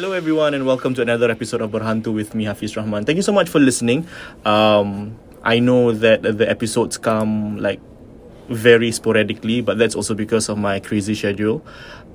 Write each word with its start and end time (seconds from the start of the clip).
Hello, 0.00 0.12
everyone, 0.12 0.54
and 0.54 0.64
welcome 0.64 0.94
to 0.94 1.02
another 1.02 1.30
episode 1.30 1.60
of 1.60 1.72
Berhantu 1.72 2.14
with 2.14 2.34
me, 2.34 2.44
Hafiz 2.44 2.74
Rahman. 2.74 3.04
Thank 3.04 3.16
you 3.16 3.22
so 3.22 3.32
much 3.32 3.50
for 3.50 3.58
listening. 3.60 4.08
Um, 4.46 5.18
I 5.42 5.58
know 5.58 5.92
that 5.92 6.22
the 6.22 6.48
episodes 6.48 6.96
come 6.96 7.58
like 7.58 7.82
very 8.48 8.92
sporadically, 8.92 9.60
but 9.60 9.76
that's 9.76 9.94
also 9.94 10.14
because 10.14 10.48
of 10.48 10.56
my 10.56 10.80
crazy 10.80 11.14
schedule. 11.14 11.62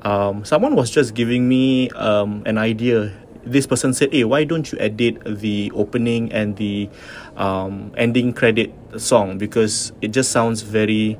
Um, 0.01 0.43
someone 0.45 0.75
was 0.75 0.89
just 0.89 1.13
giving 1.13 1.47
me 1.47 1.91
um, 1.91 2.41
an 2.47 2.57
idea. 2.57 3.13
This 3.45 3.68
person 3.68 3.93
said, 3.93 4.11
"Hey, 4.11 4.23
why 4.23 4.45
don't 4.45 4.65
you 4.71 4.79
edit 4.79 5.21
the 5.23 5.71
opening 5.75 6.33
and 6.33 6.57
the 6.57 6.89
um, 7.38 7.93
ending 7.97 8.33
credit 8.33 8.74
song 8.97 9.38
because 9.38 9.93
it 10.02 10.07
just 10.07 10.32
sounds 10.32 10.63
very 10.63 11.19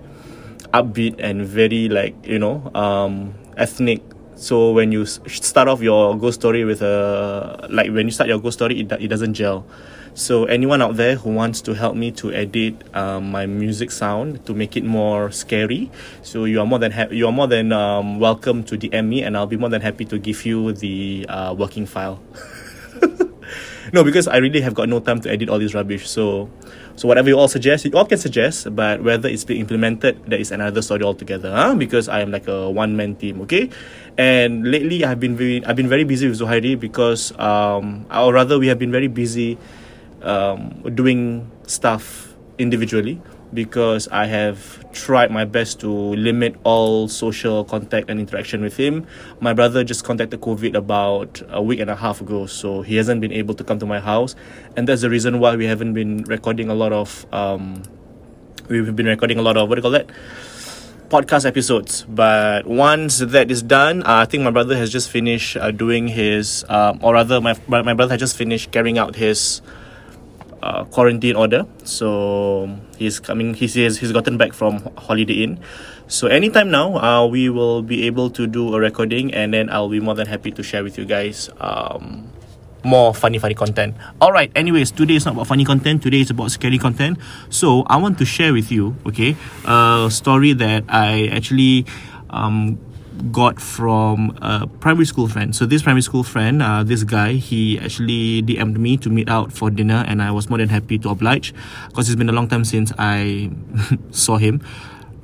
upbeat 0.74 1.14
and 1.20 1.46
very 1.46 1.90
like 1.90 2.16
you 2.26 2.40
know 2.40 2.72
um, 2.74 3.36
ethnic 3.56 4.02
so 4.36 4.72
when 4.72 4.92
you 4.92 5.06
start 5.06 5.68
off 5.68 5.82
your 5.82 6.18
ghost 6.18 6.42
story 6.42 6.66
with 6.66 6.82
a 6.82 7.68
like 7.70 7.90
when 7.92 8.06
you 8.06 8.12
start 8.12 8.28
your 8.28 8.40
ghost 8.40 8.58
story 8.58 8.82
it, 8.82 8.92
it 8.92 9.08
doesn't 9.08 9.34
gel. 9.34 9.66
So 10.14 10.46
anyone 10.46 10.82
out 10.82 10.96
there 10.96 11.16
who 11.16 11.34
wants 11.34 11.60
to 11.62 11.74
help 11.74 11.96
me 11.96 12.12
to 12.12 12.32
edit 12.32 12.84
um, 12.96 13.32
my 13.32 13.46
music 13.46 13.92
sound 13.92 14.46
to 14.46 14.54
make 14.54 14.78
it 14.78 14.86
more 14.86 15.30
scary 15.32 15.92
so 16.22 16.46
you 16.46 16.62
are 16.62 16.66
more 16.66 16.80
than 16.80 16.92
ha- 16.92 17.12
you 17.12 17.28
are 17.28 17.34
more 17.34 17.48
than 17.48 17.74
um, 17.74 18.20
welcome 18.20 18.64
to 18.64 18.78
DM 18.78 19.08
me 19.08 19.24
and 19.24 19.36
I'll 19.36 19.48
be 19.48 19.58
more 19.58 19.70
than 19.70 19.82
happy 19.82 20.06
to 20.06 20.18
give 20.18 20.46
you 20.46 20.72
the 20.72 21.26
uh, 21.28 21.54
working 21.54 21.86
file 21.86 22.22
no 23.94 24.04
because 24.04 24.28
I 24.28 24.38
really 24.38 24.62
have 24.62 24.74
got 24.74 24.90
no 24.90 25.00
time 25.00 25.22
to 25.22 25.30
edit 25.30 25.50
all 25.50 25.60
this 25.60 25.74
rubbish 25.74 26.08
so 26.08 26.50
so 26.96 27.10
whatever 27.10 27.28
you 27.28 27.38
all 27.38 27.50
suggest, 27.50 27.84
you 27.84 27.92
all 27.92 28.06
can 28.06 28.18
suggest, 28.18 28.74
but 28.74 29.04
whether 29.04 29.28
it's 29.28 29.44
being 29.44 29.60
implemented, 29.60 30.16
that 30.28 30.40
is 30.40 30.52
another 30.52 30.82
story 30.82 31.04
altogether. 31.04 31.52
Huh? 31.52 31.76
Because 31.76 32.08
I 32.08 32.22
am 32.22 32.32
like 32.32 32.48
a 32.48 32.70
one 32.70 32.96
man 32.96 33.16
team, 33.16 33.42
okay? 33.42 33.70
And 34.18 34.72
lately, 34.72 35.04
I've 35.04 35.20
been 35.20 35.36
very, 35.36 35.64
I've 35.66 35.76
been 35.76 35.90
very 35.90 36.06
busy 36.06 36.30
with 36.30 36.40
Zuhairi 36.40 36.80
because, 36.80 37.38
um, 37.38 38.06
or 38.10 38.32
rather, 38.32 38.58
we 38.58 38.68
have 38.68 38.80
been 38.80 38.92
very 38.92 39.08
busy 39.08 39.58
um, 40.24 40.82
doing 40.96 41.52
stuff 41.68 42.34
individually 42.58 43.20
because 43.54 44.08
I 44.10 44.26
have 44.26 44.92
tried 44.92 45.32
my 45.32 45.46
best 45.46 45.80
to 45.82 45.90
limit 45.90 46.56
all 46.64 47.08
social 47.08 47.64
contact 47.64 48.10
and 48.10 48.20
interaction 48.20 48.62
with 48.62 48.78
him. 48.78 49.06
My 49.40 49.54
brother 49.54 49.84
just 49.84 50.04
contacted 50.04 50.42
COVID 50.42 50.76
about 50.76 51.42
a 51.50 51.62
week 51.62 51.80
and 51.80 51.90
a 51.90 51.96
half 51.96 52.22
ago, 52.22 52.46
so 52.46 52.82
he 52.82 52.96
hasn't 52.96 53.22
been 53.22 53.32
able 53.32 53.56
to 53.56 53.64
come 53.64 53.80
to 53.80 53.86
my 53.86 54.00
house, 54.00 54.36
and 54.76 54.88
that's 54.88 55.02
the 55.02 55.10
reason 55.10 55.40
why 55.40 55.56
we 55.56 55.66
haven't 55.66 55.94
been 55.94 56.24
recording 56.24 56.70
a 56.70 56.76
lot 56.76 56.94
of. 56.94 57.26
Um, 57.32 57.84
we've 58.68 58.96
been 58.96 59.06
recording 59.06 59.38
a 59.38 59.42
lot 59.42 59.58
of 59.58 59.70
what 59.70 59.76
do 59.76 59.80
you 59.80 59.84
call 59.84 59.92
that? 59.92 60.10
podcast 61.10 61.46
episodes. 61.46 62.06
But 62.10 62.66
once 62.66 63.20
that 63.20 63.52
is 63.52 63.62
done, 63.62 64.04
uh, 64.04 64.24
I 64.24 64.26
think 64.26 64.44
my 64.44 64.52
brother 64.52 64.76
has 64.76 64.92
just 64.92 65.10
finished 65.10 65.56
uh, 65.58 65.72
doing 65.72 66.08
his, 66.08 66.66
um, 66.70 67.00
or 67.02 67.14
rather, 67.14 67.40
my 67.42 67.56
my 67.68 67.94
brother 67.94 68.14
has 68.14 68.20
just 68.20 68.36
finished 68.36 68.72
carrying 68.72 68.98
out 68.98 69.16
his 69.16 69.62
uh, 70.66 70.84
quarantine 70.86 71.36
order. 71.36 71.66
So 71.86 72.68
he's 72.98 73.20
coming. 73.20 73.54
He 73.54 73.68
says 73.68 74.02
he's 74.02 74.12
gotten 74.12 74.38
back 74.38 74.54
from 74.54 74.82
Holiday 74.98 75.46
Inn. 75.46 75.60
So 76.08 76.26
anytime 76.28 76.72
now, 76.72 76.98
uh, 76.98 77.28
we 77.28 77.50
will 77.50 77.82
be 77.82 78.06
able 78.10 78.30
to 78.32 78.48
do 78.48 78.74
a 78.74 78.80
recording, 78.80 79.34
and 79.34 79.54
then 79.54 79.70
I'll 79.70 79.90
be 79.90 80.00
more 80.02 80.16
than 80.16 80.26
happy 80.26 80.50
to 80.52 80.64
share 80.64 80.84
with 80.84 80.98
you 80.98 81.06
guys. 81.06 81.50
Um, 81.62 82.34
more 82.86 83.16
funny 83.16 83.40
funny 83.40 83.56
content 83.56 83.98
alright 84.22 84.52
anyways 84.54 84.92
today 84.92 85.16
is 85.16 85.26
not 85.26 85.34
about 85.34 85.48
funny 85.48 85.66
content 85.66 86.04
today 86.04 86.22
is 86.22 86.30
about 86.30 86.52
scary 86.52 86.78
content 86.78 87.18
so 87.50 87.82
i 87.90 87.98
want 87.98 88.16
to 88.16 88.24
share 88.24 88.54
with 88.54 88.72
you 88.72 88.96
okay 89.08 89.36
a 89.66 90.08
story 90.12 90.54
that 90.54 90.84
i 90.88 91.26
actually 91.34 91.84
um 92.30 92.78
got 93.32 93.62
from 93.62 94.38
a 94.42 94.68
primary 94.68 95.06
school 95.06 95.28
friend. 95.28 95.56
So 95.56 95.66
this 95.66 95.82
primary 95.84 96.02
school 96.02 96.24
friend, 96.24 96.62
uh, 96.62 96.84
this 96.84 97.04
guy, 97.04 97.34
he 97.34 97.80
actually 97.80 98.42
DM'd 98.44 98.78
me 98.78 98.98
to 98.98 99.10
meet 99.10 99.30
out 99.30 99.52
for 99.52 99.70
dinner, 99.70 100.04
and 100.08 100.22
I 100.22 100.32
was 100.32 100.50
more 100.50 100.58
than 100.58 100.70
happy 100.70 100.98
to 101.00 101.10
oblige, 101.10 101.54
because 101.90 102.10
it's 102.10 102.16
been 102.16 102.30
a 102.30 102.34
long 102.34 102.48
time 102.48 102.66
since 102.66 102.92
I 102.98 103.52
saw 104.12 104.38
him. 104.38 104.62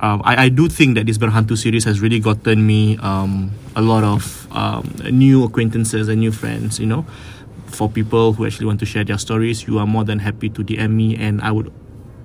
Um, 0.00 0.20
I, 0.24 0.44
I 0.44 0.48
do 0.48 0.68
think 0.68 0.96
that 0.96 1.06
this 1.06 1.16
Berhantu 1.16 1.56
series 1.56 1.84
has 1.84 2.00
really 2.00 2.18
gotten 2.18 2.66
me 2.66 2.98
um, 2.98 3.52
a 3.76 3.82
lot 3.82 4.02
of 4.02 4.48
um, 4.50 4.92
new 5.10 5.44
acquaintances 5.44 6.08
and 6.08 6.18
new 6.20 6.32
friends. 6.32 6.80
You 6.80 6.86
know, 6.86 7.06
for 7.66 7.88
people 7.88 8.32
who 8.32 8.44
actually 8.46 8.66
want 8.66 8.80
to 8.80 8.86
share 8.86 9.04
their 9.04 9.18
stories, 9.18 9.66
you 9.66 9.78
are 9.78 9.86
more 9.86 10.04
than 10.04 10.18
happy 10.18 10.48
to 10.50 10.64
DM 10.64 10.90
me, 10.90 11.16
and 11.16 11.40
I 11.40 11.52
would 11.52 11.72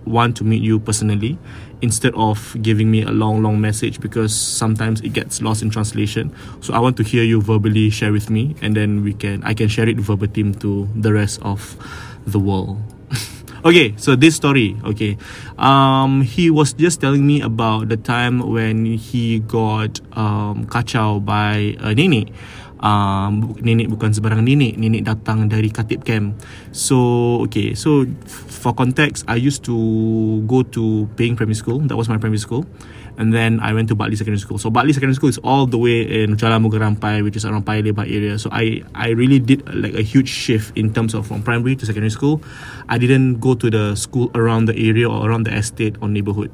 want 0.07 0.35
to 0.37 0.43
meet 0.43 0.61
you 0.61 0.79
personally 0.79 1.37
instead 1.81 2.13
of 2.15 2.55
giving 2.61 2.89
me 2.89 3.03
a 3.03 3.11
long 3.11 3.43
long 3.43 3.61
message 3.61 3.99
because 3.99 4.33
sometimes 4.33 5.01
it 5.01 5.13
gets 5.13 5.41
lost 5.41 5.61
in 5.61 5.69
translation. 5.69 6.33
So 6.61 6.73
i 6.73 6.79
want 6.79 6.97
to 6.97 7.03
hear 7.03 7.23
you 7.23 7.41
verbally 7.41 7.89
share 7.89 8.11
with 8.11 8.29
me 8.29 8.55
and 8.61 8.75
then 8.75 9.03
we 9.03 9.13
can 9.13 9.43
i 9.43 9.53
can 9.53 9.67
share 9.67 9.87
it 9.87 9.97
verbatim 9.97 10.53
to 10.55 10.87
the 10.95 11.13
rest 11.13 11.39
of 11.43 11.77
the 12.25 12.39
world. 12.39 12.77
Okay 13.65 13.95
so 13.97 14.15
this 14.15 14.35
story 14.35 14.77
okay. 14.85 15.17
Um 15.57 16.21
he 16.21 16.49
was 16.49 16.73
just 16.73 17.01
telling 17.01 17.25
me 17.25 17.41
about 17.41 17.89
the 17.89 17.97
time 17.97 18.39
when 18.39 18.85
he 18.85 19.39
got 19.39 19.99
um 20.15 20.69
kacau 20.69 21.19
by 21.19 21.75
a 21.81 21.91
nenek 21.97 22.31
um, 22.81 23.55
nenek 23.61 23.89
bukan 23.89 24.13
sebarang 24.13 24.41
nenek 24.43 24.77
nenek 24.77 25.05
datang 25.05 25.49
dari 25.49 25.69
Khatib 25.69 26.03
camp. 26.03 26.37
So 26.73 27.41
okay 27.45 27.73
so 27.73 28.05
for 28.61 28.73
context 28.73 29.25
I 29.27 29.37
used 29.37 29.65
to 29.65 29.75
go 30.45 30.61
to 30.73 31.07
Paying 31.17 31.37
Primary 31.37 31.57
School 31.57 31.81
that 31.89 31.97
was 31.97 32.09
my 32.09 32.17
primary 32.17 32.41
school 32.41 32.65
and 33.17 33.33
then 33.33 33.59
I 33.59 33.73
went 33.73 33.89
to 33.89 33.95
Bartley 33.95 34.15
Secondary 34.15 34.39
School. 34.39 34.57
So 34.57 34.69
Bartley 34.69 34.93
Secondary 34.93 35.15
School 35.15 35.29
is 35.29 35.41
all 35.41 35.65
the 35.65 35.77
way 35.77 36.05
in 36.05 36.37
Jalan 36.37 36.65
Mugarampai 36.65 37.23
which 37.23 37.35
is 37.35 37.45
around 37.45 37.65
Paya 37.65 37.81
Lebar 37.81 38.05
area. 38.05 38.37
So 38.37 38.49
I 38.53 38.85
I 38.93 39.17
really 39.17 39.39
did 39.39 39.65
like 39.73 39.97
a 39.97 40.05
huge 40.05 40.29
shift 40.29 40.77
in 40.77 40.93
terms 40.93 41.13
of 41.13 41.27
from 41.27 41.41
primary 41.41 41.75
to 41.77 41.85
secondary 41.85 42.13
school. 42.13 42.41
I 42.87 42.97
didn't 42.97 43.41
go 43.41 43.57
to 43.57 43.69
the 43.69 43.95
school 43.97 44.29
around 44.37 44.69
the 44.69 44.77
area 44.77 45.09
or 45.09 45.25
around 45.25 45.49
the 45.49 45.53
estate 45.53 45.97
or 46.01 46.07
neighborhood 46.07 46.53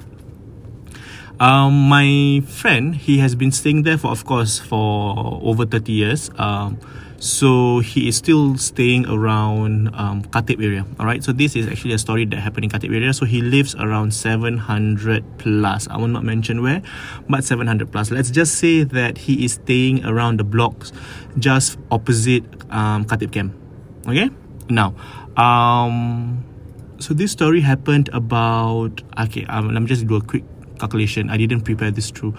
um, 1.40 1.90
my 1.90 2.42
friend, 2.48 2.96
he 2.96 3.18
has 3.20 3.36
been 3.36 3.52
staying 3.52 3.84
there 3.84 3.98
for, 3.98 4.12
of 4.12 4.26
course, 4.26 4.60
for 4.60 5.40
over 5.42 5.66
30 5.66 5.92
years. 5.92 6.30
Um, 6.38 6.80
so 7.24 7.80
he 7.80 8.10
is 8.10 8.18
still 8.18 8.58
staying 8.58 9.06
around 9.08 9.96
um, 9.96 10.24
Khatib 10.24 10.62
area. 10.62 10.86
All 11.00 11.06
right. 11.06 11.24
So 11.24 11.32
this 11.32 11.56
is 11.56 11.70
actually 11.70 11.94
a 11.94 11.98
story 11.98 12.26
that 12.26 12.38
happened 12.38 12.66
in 12.66 12.70
Khatib 12.70 12.94
area. 12.94 13.14
So 13.14 13.26
he 13.26 13.42
lives 13.42 13.76
around 13.76 14.14
700 14.14 15.24
plus. 15.38 15.88
I 15.88 15.96
will 15.96 16.10
not 16.10 16.26
mention 16.26 16.62
where, 16.62 16.82
but 17.30 17.46
700 17.46 17.90
plus. 17.94 18.12
Let's 18.12 18.30
just 18.30 18.56
say 18.56 18.84
that 18.84 19.20
he 19.20 19.46
is 19.46 19.54
staying 19.54 20.04
around 20.06 20.40
the 20.40 20.44
blocks 20.44 20.92
just 21.40 21.80
opposite 21.92 22.44
um, 22.70 23.06
Khatib 23.06 23.32
camp. 23.32 23.56
Okay. 24.06 24.30
Now, 24.70 24.94
um, 25.38 26.44
so 27.00 27.14
this 27.14 27.32
story 27.32 27.62
happened 27.62 28.10
about 28.12 29.02
okay. 29.18 29.46
Um, 29.46 29.74
let 29.74 29.82
me 29.82 29.88
just 29.88 30.08
do 30.08 30.16
a 30.16 30.22
quick 30.22 30.44
calculation. 30.80 31.30
I 31.30 31.38
didn't 31.38 31.62
prepare 31.62 31.92
this 31.92 32.12
through. 32.12 32.34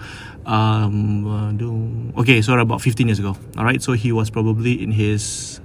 Um, 0.45 1.27
uh, 1.27 2.21
okay, 2.21 2.41
so 2.41 2.57
about 2.57 2.81
15 2.81 3.07
years 3.07 3.19
ago. 3.19 3.35
All 3.57 3.65
right, 3.65 3.81
so 3.81 3.93
he 3.93 4.11
was 4.11 4.29
probably 4.29 4.81
in 4.81 4.91
his 4.91 5.59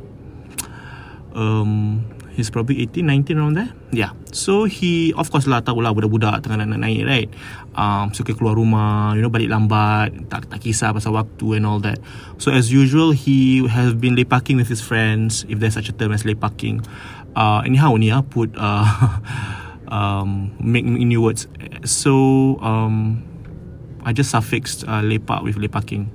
um 1.35 2.05
he's 2.35 2.51
probably 2.51 2.81
18 2.83 3.07
19 3.07 3.39
around 3.39 3.55
there 3.55 3.71
yeah 3.93 4.11
so 4.33 4.65
he 4.65 5.13
of 5.15 5.31
course 5.31 5.47
lah 5.47 5.61
tahu 5.61 5.83
lah 5.83 5.93
budak-budak 5.93 6.43
tengah 6.43 6.65
nak 6.65 6.81
naik 6.81 7.03
right 7.05 7.29
um 7.75 8.11
suka 8.15 8.35
keluar 8.35 8.57
rumah 8.57 9.13
you 9.15 9.23
know 9.23 9.31
balik 9.31 9.51
lambat 9.51 10.15
tak 10.31 10.47
tak 10.49 10.59
kisah 10.63 10.95
pasal 10.95 11.15
waktu 11.15 11.59
and 11.59 11.67
all 11.67 11.83
that 11.83 11.99
so 12.39 12.51
as 12.51 12.71
usual 12.71 13.13
he 13.13 13.67
has 13.67 13.93
been 13.95 14.15
lepaking 14.15 14.57
with 14.57 14.71
his 14.71 14.81
friends 14.81 15.45
if 15.51 15.59
there's 15.59 15.75
such 15.75 15.91
a 15.91 15.95
term 15.95 16.15
as 16.15 16.23
lepaking 16.23 16.81
uh 17.35 17.61
anyhow 17.67 17.95
ni 17.99 18.09
ah 18.11 18.23
put 18.23 18.55
uh 18.57 18.87
um, 19.91 20.55
make 20.61 20.85
new 20.85 21.21
words. 21.21 21.47
So 21.85 22.59
um, 22.61 23.23
I 24.05 24.13
just 24.13 24.31
suffixed 24.31 24.85
uh, 24.85 25.03
lepak 25.03 25.43
with 25.45 25.57
lepaking. 25.57 26.09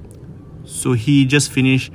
So 0.65 0.93
he 0.93 1.25
just 1.25 1.51
finished 1.51 1.93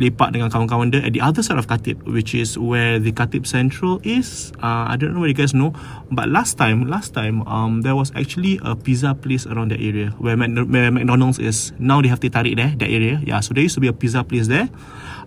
lepak 0.00 0.32
dengan 0.32 0.48
kawan-kawan 0.48 0.90
dia 0.94 1.04
at 1.04 1.12
the 1.12 1.20
other 1.20 1.42
side 1.44 1.58
of 1.60 1.68
Khatib, 1.68 2.00
which 2.08 2.32
is 2.32 2.56
where 2.56 2.96
the 2.96 3.12
Khatib 3.12 3.44
Central 3.44 4.00
is. 4.02 4.48
Uh, 4.62 4.88
I 4.88 4.96
don't 4.96 5.12
know 5.12 5.20
whether 5.20 5.34
you 5.34 5.38
guys 5.38 5.52
know, 5.52 5.76
but 6.10 6.32
last 6.32 6.56
time, 6.56 6.88
last 6.88 7.12
time, 7.12 7.44
um, 7.44 7.82
there 7.82 7.94
was 7.94 8.08
actually 8.16 8.58
a 8.64 8.74
pizza 8.74 9.12
place 9.14 9.44
around 9.46 9.70
that 9.70 9.80
area 9.82 10.14
where, 10.16 10.36
Mac- 10.36 10.56
where 10.56 10.90
McDonald's 10.90 11.38
is. 11.38 11.72
Now 11.78 12.00
they 12.00 12.08
have 12.08 12.20
Teh 12.20 12.32
Tarik 12.32 12.56
there, 12.56 12.72
that 12.80 12.88
area. 12.88 13.20
Yeah, 13.22 13.40
so 13.40 13.52
there 13.52 13.62
used 13.62 13.76
to 13.76 13.82
be 13.84 13.88
a 13.88 13.92
pizza 13.92 14.24
place 14.24 14.48
there. 14.48 14.70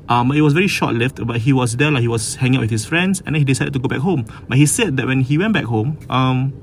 Um, 0.09 0.31
it 0.31 0.41
was 0.41 0.53
very 0.53 0.67
short 0.67 0.95
lived, 0.95 1.25
but 1.25 1.37
he 1.37 1.53
was 1.53 1.77
there, 1.77 1.89
like 1.91 2.01
he 2.01 2.07
was 2.07 2.35
hanging 2.35 2.57
out 2.57 2.61
with 2.61 2.71
his 2.71 2.85
friends, 2.85 3.21
and 3.25 3.35
then 3.35 3.41
he 3.41 3.45
decided 3.45 3.73
to 3.73 3.79
go 3.79 3.87
back 3.87 3.99
home. 3.99 4.25
But 4.47 4.57
he 4.57 4.65
said 4.65 4.97
that 4.97 5.07
when 5.07 5.21
he 5.21 5.37
went 5.37 5.53
back 5.53 5.63
home, 5.63 5.97
um, 6.09 6.53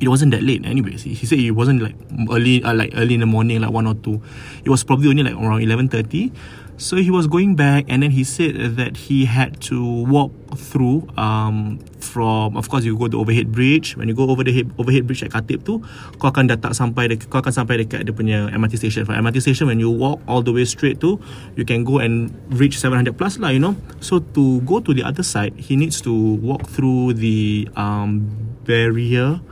it 0.00 0.08
wasn't 0.08 0.32
that 0.32 0.42
late. 0.42 0.64
Anyways, 0.64 1.02
he, 1.02 1.14
said 1.14 1.38
it 1.38 1.50
wasn't 1.52 1.82
like 1.82 1.94
early, 2.30 2.62
uh, 2.62 2.74
like 2.74 2.92
early 2.96 3.14
in 3.14 3.20
the 3.20 3.26
morning, 3.26 3.60
like 3.60 3.70
one 3.70 3.86
or 3.86 3.94
two. 3.94 4.20
It 4.64 4.70
was 4.70 4.84
probably 4.84 5.08
only 5.08 5.22
like 5.22 5.34
around 5.34 5.62
eleven 5.62 5.88
thirty. 5.88 6.32
So 6.80 6.96
he 6.96 7.12
was 7.12 7.28
going 7.28 7.60
back, 7.60 7.92
and 7.92 8.00
then 8.00 8.08
he 8.08 8.24
said 8.24 8.56
that 8.80 8.96
he 8.96 9.28
had 9.28 9.60
to 9.68 9.84
walk 10.08 10.32
through 10.56 11.04
um 11.20 11.76
from 12.00 12.56
of 12.56 12.72
course 12.72 12.88
you 12.88 12.96
go 12.96 13.04
to 13.04 13.20
overhead 13.20 13.52
bridge. 13.52 14.00
When 14.00 14.08
you 14.08 14.16
go 14.16 14.24
over 14.32 14.40
the 14.40 14.48
head, 14.48 14.72
overhead 14.80 15.04
bridge 15.04 15.20
at 15.20 15.28
Khatib 15.28 15.68
tu 15.68 15.84
kau 16.16 16.32
akan 16.32 16.48
datang 16.48 16.72
sampai 16.72 17.12
dek, 17.12 17.28
kau 17.28 17.44
akan 17.44 17.52
sampai 17.52 17.84
dekat 17.84 18.08
dia 18.08 18.16
punya 18.16 18.48
MRT 18.56 18.80
station. 18.80 19.04
From 19.04 19.20
MRT 19.20 19.44
station 19.44 19.68
when 19.68 19.76
you 19.76 19.92
walk 19.92 20.24
all 20.24 20.40
the 20.40 20.56
way 20.56 20.64
straight 20.64 21.04
tu 21.04 21.20
you 21.52 21.68
can 21.68 21.84
go 21.84 22.00
and 22.00 22.32
reach 22.48 22.80
700 22.80 23.12
plus 23.12 23.36
lah 23.36 23.52
you 23.52 23.60
know. 23.60 23.76
So 24.00 24.24
to 24.32 24.64
go 24.64 24.80
to 24.80 24.96
the 24.96 25.04
other 25.04 25.22
side 25.22 25.60
he 25.60 25.76
needs 25.76 26.00
to 26.08 26.12
walk 26.40 26.64
through 26.64 27.12
the 27.20 27.68
um, 27.76 28.24
barrier 28.64 29.44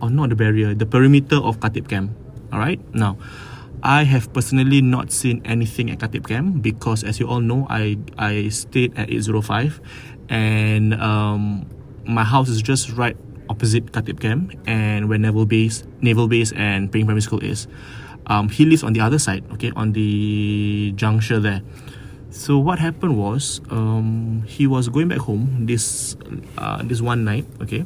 or 0.00 0.08
not 0.08 0.32
the 0.32 0.38
barrier 0.40 0.72
the 0.72 0.88
perimeter 0.88 1.36
of 1.36 1.60
Khatib 1.60 1.92
camp. 1.92 2.16
Alright? 2.48 2.80
Now 2.96 3.20
I 3.84 4.04
have 4.04 4.32
personally 4.32 4.80
not 4.80 5.12
seen 5.12 5.42
anything 5.44 5.90
at 5.90 5.98
Khatib 5.98 6.26
Camp 6.26 6.62
because, 6.62 7.04
as 7.04 7.20
you 7.20 7.28
all 7.28 7.44
know, 7.44 7.66
I 7.68 8.00
I 8.16 8.48
stayed 8.48 8.96
at 8.96 9.12
805, 9.12 9.78
and 10.32 10.96
um, 10.96 11.68
my 12.08 12.24
house 12.24 12.48
is 12.48 12.64
just 12.64 12.96
right 12.96 13.14
opposite 13.52 13.92
Khatib 13.92 14.24
Camp, 14.24 14.56
and 14.64 15.12
where 15.12 15.20
Naval 15.20 15.44
Base, 15.44 15.84
Naval 16.00 16.28
Base, 16.28 16.50
and 16.56 16.90
Ping 16.90 17.04
Primary 17.04 17.20
School 17.20 17.44
is. 17.44 17.68
Um, 18.26 18.48
he 18.48 18.64
lives 18.64 18.82
on 18.82 18.94
the 18.94 19.04
other 19.04 19.18
side, 19.18 19.44
okay, 19.52 19.70
on 19.76 19.92
the 19.92 20.94
juncture 20.96 21.38
there. 21.38 21.60
So 22.30 22.56
what 22.56 22.78
happened 22.78 23.18
was, 23.18 23.60
um, 23.68 24.44
he 24.48 24.66
was 24.66 24.88
going 24.88 25.08
back 25.08 25.20
home 25.20 25.68
this 25.68 26.16
uh, 26.56 26.80
this 26.88 27.04
one 27.04 27.28
night, 27.28 27.44
okay, 27.60 27.84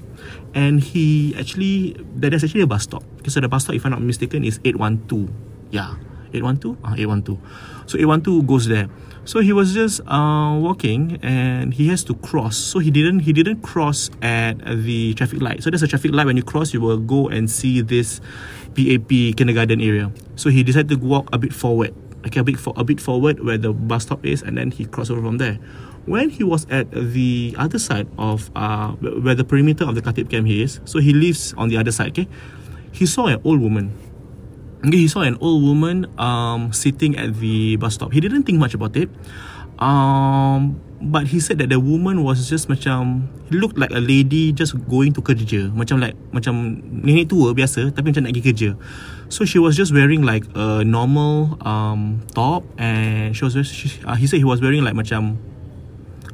and 0.55 0.79
he 0.79 1.35
actually 1.35 1.99
there's 2.15 2.45
actually 2.45 2.63
a 2.63 2.71
bus 2.71 2.87
stop. 2.87 3.03
Okay, 3.19 3.35
so 3.35 3.43
the 3.43 3.49
bus 3.51 3.65
stop, 3.67 3.75
if 3.75 3.83
I'm 3.83 3.91
not 3.91 4.01
mistaken, 4.01 4.47
is 4.47 4.63
eight 4.63 4.79
one 4.79 5.03
two 5.11 5.27
yeah. 5.71 5.95
812 6.29 6.77
ah 6.85 6.93
812 6.93 7.41
so 7.89 7.97
812 7.97 8.47
goes 8.47 8.69
there. 8.69 8.89
So 9.25 9.41
he 9.41 9.53
was 9.53 9.73
just 9.73 10.01
uh 10.07 10.57
walking 10.61 11.19
and 11.23 11.73
he 11.73 11.89
has 11.89 12.05
to 12.05 12.15
cross. 12.15 12.57
So 12.57 12.79
he 12.81 12.91
didn't 12.91 13.21
he 13.21 13.33
didn't 13.33 13.63
cross 13.63 14.11
at 14.21 14.61
the 14.61 15.15
traffic 15.15 15.41
light. 15.41 15.63
So 15.63 15.71
there's 15.71 15.83
a 15.83 15.89
traffic 15.89 16.13
light. 16.13 16.27
When 16.27 16.37
you 16.37 16.45
cross 16.45 16.75
you 16.75 16.81
will 16.81 17.01
go 17.01 17.29
and 17.29 17.51
see 17.51 17.81
this 17.81 18.21
PAP 18.77 19.09
kindergarten 19.41 19.81
area. 19.81 20.13
So 20.37 20.51
he 20.51 20.63
decided 20.63 21.01
to 21.01 21.07
walk 21.07 21.33
a 21.33 21.39
bit 21.39 21.53
forward. 21.53 21.97
Okay 22.27 22.41
a 22.41 22.45
bit 22.45 22.59
for 22.61 22.75
a 22.77 22.85
bit 22.85 23.01
forward 23.01 23.41
where 23.41 23.57
the 23.57 23.73
bus 23.73 24.05
stop 24.05 24.25
is 24.25 24.43
and 24.43 24.59
then 24.59 24.71
he 24.71 24.85
crossed 24.85 25.11
over 25.11 25.23
from 25.23 25.39
there. 25.39 25.57
When 26.05 26.29
he 26.29 26.45
was 26.45 26.67
at 26.69 26.91
the 26.93 27.57
other 27.57 27.79
side 27.79 28.09
of 28.19 28.51
uh 28.55 28.93
where 29.01 29.35
the 29.35 29.45
perimeter 29.45 29.85
of 29.85 29.95
the 29.95 30.03
Khatib 30.03 30.29
camp 30.29 30.49
is 30.49 30.81
so 30.85 31.01
he 31.01 31.13
lives 31.13 31.55
on 31.57 31.69
the 31.69 31.77
other 31.77 31.93
side 31.93 32.13
okay? 32.13 32.29
He 32.93 33.07
saw 33.07 33.27
an 33.29 33.41
old 33.45 33.61
woman 33.61 33.93
he 34.87 35.09
saw 35.09 35.23
an 35.27 35.37
old 35.41 35.63
woman 35.63 36.07
um, 36.19 36.73
sitting 36.73 37.17
at 37.19 37.35
the 37.39 37.77
bus 37.77 37.95
stop. 37.95 38.13
He 38.13 38.21
didn't 38.21 38.45
think 38.45 38.59
much 38.59 38.75
about 38.75 38.97
it. 38.97 39.11
Um, 39.79 40.83
but 41.01 41.31
he 41.31 41.39
said 41.39 41.59
that 41.59 41.71
the 41.71 41.79
woman 41.79 42.27
was 42.27 42.51
just 42.51 42.67
macam 42.67 43.31
looked 43.55 43.79
like 43.79 43.95
a 43.95 44.03
lady 44.03 44.51
just 44.51 44.75
going 44.91 45.15
to 45.15 45.23
kerja. 45.23 45.71
Macam 45.71 46.03
like 46.03 46.19
macam 46.35 46.83
nenek 46.83 47.31
tua 47.31 47.55
biasa 47.55 47.95
tapi 47.95 48.11
macam 48.11 48.27
nak 48.27 48.35
pergi 48.35 48.45
kerja. 48.51 48.71
So 49.31 49.47
she 49.47 49.63
was 49.63 49.79
just 49.79 49.95
wearing 49.95 50.27
like 50.27 50.43
a 50.59 50.83
normal 50.83 51.55
um, 51.63 52.23
top 52.35 52.67
and 52.79 53.35
she 53.35 53.47
was 53.47 53.55
she, 53.67 53.87
uh, 54.03 54.19
he 54.19 54.27
said 54.27 54.43
he 54.43 54.49
was 54.49 54.59
wearing 54.59 54.83
like 54.83 54.99
macam 54.99 55.39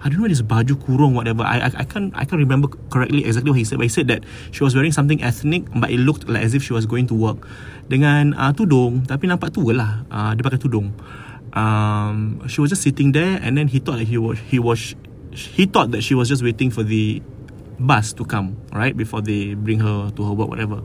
I 0.05 0.13
don't 0.13 0.21
know 0.21 0.29
this 0.29 0.45
baju 0.45 0.77
kurung 0.85 1.17
whatever. 1.17 1.49
I, 1.49 1.65
I 1.65 1.71
I 1.81 1.85
can't 1.89 2.13
I 2.13 2.29
can't 2.29 2.37
remember 2.37 2.69
correctly 2.93 3.25
exactly 3.25 3.49
what 3.49 3.57
he 3.57 3.65
said. 3.65 3.81
But 3.81 3.89
he 3.89 3.95
said 3.97 4.07
that 4.13 4.21
she 4.53 4.61
was 4.61 4.77
wearing 4.77 4.93
something 4.93 5.25
ethnic, 5.25 5.65
but 5.73 5.89
it 5.89 5.97
looked 5.97 6.29
like 6.29 6.45
as 6.45 6.53
if 6.53 6.61
she 6.61 6.77
was 6.77 6.85
going 6.85 7.09
to 7.09 7.17
work 7.17 7.49
dengan 7.89 8.37
uh, 8.37 8.53
tudung. 8.53 9.09
Tapi 9.09 9.33
nampak 9.33 9.57
tua 9.57 9.73
lah. 9.73 9.91
Uh, 10.13 10.37
dia 10.37 10.45
pakai 10.45 10.61
tudung. 10.61 10.93
Um, 11.57 12.45
she 12.53 12.61
was 12.61 12.69
just 12.69 12.85
sitting 12.85 13.17
there, 13.17 13.41
and 13.41 13.57
then 13.57 13.73
he 13.73 13.81
thought 13.81 13.97
that 13.97 14.05
he 14.13 14.21
was 14.21 14.37
he 14.45 14.61
was 14.61 14.93
he 15.33 15.65
thought 15.65 15.89
that 15.97 16.05
she 16.05 16.13
was 16.13 16.29
just 16.29 16.45
waiting 16.45 16.69
for 16.69 16.85
the 16.85 17.25
bus 17.81 18.13
to 18.13 18.29
come 18.29 18.61
right 18.71 18.95
before 18.95 19.25
they 19.25 19.57
bring 19.57 19.81
her 19.81 20.13
to 20.13 20.21
her 20.21 20.37
work 20.37 20.53
whatever. 20.53 20.85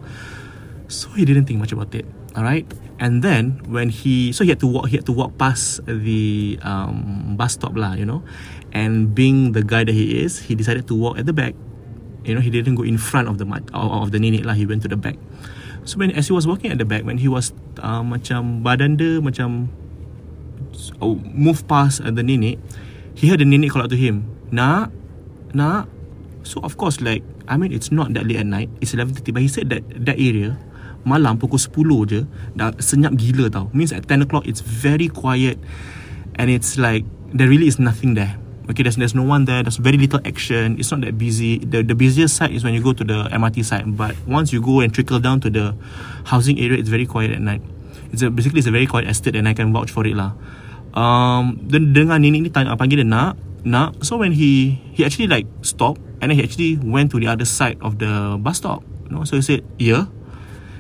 So 0.88 1.12
he 1.14 1.28
didn't 1.28 1.46
think 1.46 1.60
much 1.60 1.76
about 1.76 1.92
it. 1.92 2.08
All 2.40 2.48
right. 2.48 2.64
And 3.04 3.20
then 3.20 3.60
when 3.68 3.92
he 3.92 4.32
so 4.32 4.48
he 4.48 4.56
had 4.56 4.64
to 4.64 4.68
walk 4.72 4.88
he 4.88 4.96
had 4.96 5.04
to 5.12 5.16
walk 5.16 5.36
past 5.36 5.84
the 5.84 6.56
um, 6.64 7.36
bus 7.36 7.60
stop 7.60 7.76
lah, 7.76 8.00
you 8.00 8.08
know. 8.08 8.24
And 8.72 9.12
being 9.12 9.52
the 9.52 9.60
guy 9.60 9.84
that 9.84 9.92
he 9.92 10.24
is, 10.24 10.40
he 10.48 10.56
decided 10.56 10.88
to 10.88 10.96
walk 10.96 11.20
at 11.20 11.28
the 11.28 11.36
back. 11.36 11.52
You 12.24 12.40
know, 12.40 12.40
he 12.40 12.48
didn't 12.48 12.80
go 12.80 12.88
in 12.88 12.96
front 12.96 13.28
of 13.28 13.44
the 13.44 13.48
of 13.76 14.16
the 14.16 14.24
nenek 14.24 14.48
lah. 14.48 14.56
He 14.56 14.64
went 14.64 14.88
to 14.88 14.92
the 14.92 14.96
back. 14.96 15.20
So 15.84 16.00
when 16.00 16.16
as 16.16 16.32
he 16.32 16.34
was 16.34 16.48
walking 16.48 16.72
at 16.72 16.80
the 16.80 16.88
back, 16.88 17.04
when 17.04 17.20
he 17.20 17.28
was 17.28 17.52
uh, 17.84 18.08
macam 18.08 18.64
badan 18.64 18.96
dia 18.96 19.20
macam 19.20 19.68
oh, 21.04 21.20
move 21.36 21.68
past 21.68 22.00
uh, 22.00 22.08
the 22.08 22.24
nenek, 22.24 22.56
he 23.20 23.28
heard 23.28 23.44
the 23.44 23.48
nenek 23.48 23.76
call 23.76 23.84
out 23.84 23.92
to 23.92 24.00
him, 24.00 24.32
nak, 24.48 24.96
nak. 25.52 25.92
So 26.48 26.64
of 26.64 26.80
course, 26.80 27.04
like 27.04 27.20
I 27.52 27.60
mean, 27.60 27.76
it's 27.76 27.92
not 27.92 28.16
that 28.16 28.24
late 28.24 28.40
at 28.40 28.48
night. 28.48 28.72
It's 28.80 28.96
11:30. 28.96 29.36
But 29.36 29.44
he 29.44 29.52
said 29.52 29.68
that 29.76 29.84
that 30.08 30.16
area 30.16 30.56
malam 31.08 31.40
pukul 31.40 31.60
10 31.60 32.12
je 32.12 32.20
dah 32.56 32.76
senyap 32.80 33.16
gila 33.16 33.48
tau. 33.48 33.72
Means 33.72 33.96
at 33.96 34.08
10 34.08 34.26
o'clock 34.26 34.44
it's 34.48 34.64
very 34.64 35.08
quiet 35.08 35.60
and 36.36 36.52
it's 36.52 36.80
like 36.80 37.04
there 37.32 37.48
really 37.48 37.68
is 37.68 37.78
nothing 37.78 38.16
there. 38.16 38.40
Okay, 38.70 38.86
there's 38.86 39.02
there's 39.02 39.18
no 39.18 39.26
one 39.26 39.50
there. 39.50 39.66
There's 39.66 39.82
very 39.82 39.98
little 39.98 40.22
action. 40.22 40.78
It's 40.78 40.94
not 40.94 41.02
that 41.02 41.18
busy. 41.18 41.58
The 41.58 41.82
the 41.82 41.98
busiest 41.98 42.38
side 42.38 42.54
is 42.54 42.62
when 42.62 42.78
you 42.78 42.86
go 42.86 42.94
to 42.94 43.02
the 43.02 43.26
MRT 43.34 43.66
side. 43.66 43.90
But 43.98 44.14
once 44.30 44.54
you 44.54 44.62
go 44.62 44.86
and 44.86 44.94
trickle 44.94 45.18
down 45.18 45.42
to 45.42 45.50
the 45.50 45.74
housing 46.30 46.62
area, 46.62 46.78
it's 46.78 46.94
very 46.94 47.10
quiet 47.10 47.34
at 47.34 47.42
night. 47.42 47.66
It's 48.14 48.22
a, 48.22 48.30
basically 48.30 48.62
it's 48.62 48.70
a 48.70 48.76
very 48.76 48.86
quiet 48.86 49.10
estate, 49.10 49.34
and 49.34 49.50
I 49.50 49.58
can 49.58 49.74
vouch 49.74 49.90
for 49.90 50.06
it 50.06 50.14
lah. 50.14 50.38
Um, 50.94 51.58
then 51.66 51.98
dengan 51.98 52.22
nenek 52.22 52.46
ni 52.46 52.50
tanya 52.54 52.78
panggil 52.78 53.02
dia 53.02 53.10
nak 53.10 53.42
nak. 53.66 54.06
So 54.06 54.22
when 54.22 54.38
he 54.38 54.78
he 54.94 55.02
actually 55.02 55.26
like 55.26 55.50
stop 55.66 55.98
and 56.22 56.30
then 56.30 56.38
he 56.38 56.46
actually 56.46 56.78
went 56.78 57.10
to 57.12 57.18
the 57.18 57.26
other 57.26 57.50
side 57.50 57.82
of 57.82 57.98
the 57.98 58.38
bus 58.38 58.62
stop. 58.62 58.86
You 59.10 59.18
know, 59.18 59.26
so 59.26 59.42
he 59.42 59.42
said, 59.42 59.66
yeah. 59.82 60.06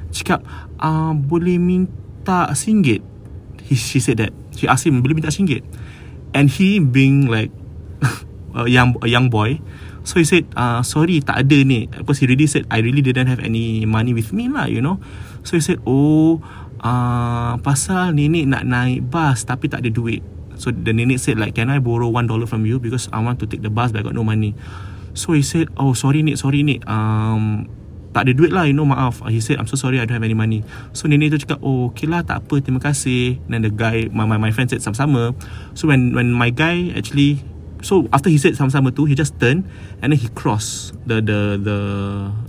Cakap, 0.09 0.41
uh, 0.81 1.13
boleh 1.13 1.61
minta 1.61 2.49
singgit? 2.57 3.01
He, 3.65 3.77
she 3.77 4.01
said 4.01 4.17
that. 4.17 4.33
She 4.57 4.65
asked 4.65 4.85
him, 4.85 5.01
boleh 5.05 5.17
minta 5.17 5.29
singgit? 5.29 5.61
And 6.33 6.49
he 6.49 6.77
being 6.81 7.29
like 7.29 7.49
a 8.57 8.69
young 8.69 8.97
a 9.01 9.07
young 9.09 9.29
boy. 9.29 9.61
So 10.07 10.17
he 10.17 10.25
said, 10.25 10.49
uh, 10.57 10.81
sorry, 10.81 11.21
tak 11.21 11.45
ada 11.45 11.57
ni. 11.61 11.85
Because 11.85 12.17
he 12.17 12.25
really 12.25 12.49
said, 12.49 12.65
I 12.73 12.81
really 12.81 13.05
didn't 13.05 13.29
have 13.29 13.43
any 13.43 13.85
money 13.85 14.15
with 14.15 14.33
me 14.33 14.49
lah, 14.49 14.65
you 14.65 14.81
know. 14.81 14.97
So 15.45 15.59
he 15.59 15.61
said, 15.61 15.83
oh, 15.85 16.41
uh, 16.81 17.59
pasal 17.59 18.15
nenek 18.15 18.47
nak 18.47 18.63
naik 18.63 19.05
bus 19.05 19.43
tapi 19.43 19.67
tak 19.67 19.83
ada 19.85 19.91
duit. 19.91 20.23
So 20.59 20.71
the 20.75 20.91
nenek 20.91 21.19
said 21.21 21.39
like, 21.39 21.55
can 21.55 21.71
I 21.71 21.79
borrow 21.79 22.11
one 22.11 22.27
dollar 22.27 22.47
from 22.47 22.67
you 22.67 22.79
because 22.81 23.07
I 23.15 23.21
want 23.23 23.39
to 23.43 23.47
take 23.47 23.63
the 23.63 23.71
bus 23.71 23.91
but 23.93 24.03
I 24.03 24.03
got 24.03 24.15
no 24.15 24.25
money. 24.25 24.55
So 25.15 25.35
he 25.35 25.43
said, 25.43 25.71
oh 25.79 25.95
sorry 25.95 26.23
nek, 26.23 26.39
sorry 26.39 26.63
nek. 26.63 26.83
Um, 26.87 27.67
tak 28.09 28.25
ada 28.25 28.31
duit 28.33 28.49
lah, 28.49 28.65
you 28.65 28.73
know, 28.73 28.89
maaf. 28.89 29.21
He 29.29 29.37
said, 29.37 29.61
I'm 29.61 29.69
so 29.69 29.77
sorry, 29.77 30.01
I 30.01 30.05
don't 30.09 30.17
have 30.17 30.25
any 30.25 30.37
money. 30.37 30.65
So 30.97 31.05
nenek 31.05 31.37
tu 31.37 31.45
cakap, 31.45 31.61
oh 31.61 31.93
okay 31.93 32.09
lah, 32.09 32.25
tak 32.25 32.45
apa, 32.45 32.57
terima 32.57 32.81
kasih. 32.81 33.37
Then 33.45 33.61
the 33.61 33.69
guy, 33.69 34.09
my 34.09 34.25
my, 34.25 34.41
my 34.41 34.49
friend 34.49 34.65
said 34.65 34.81
sama-sama. 34.81 35.37
So 35.77 35.85
when 35.89 36.17
when 36.17 36.33
my 36.33 36.49
guy 36.49 36.89
actually 36.97 37.45
so 37.81 38.07
after 38.11 38.29
he 38.29 38.37
said 38.37 38.55
sama-sama 38.55 38.91
tu 38.91 39.07
he 39.07 39.15
just 39.15 39.35
turn 39.39 39.63
and 40.03 40.11
then 40.11 40.19
he 40.19 40.27
cross 40.35 40.91
the 41.07 41.23
the 41.23 41.55
the 41.59 41.77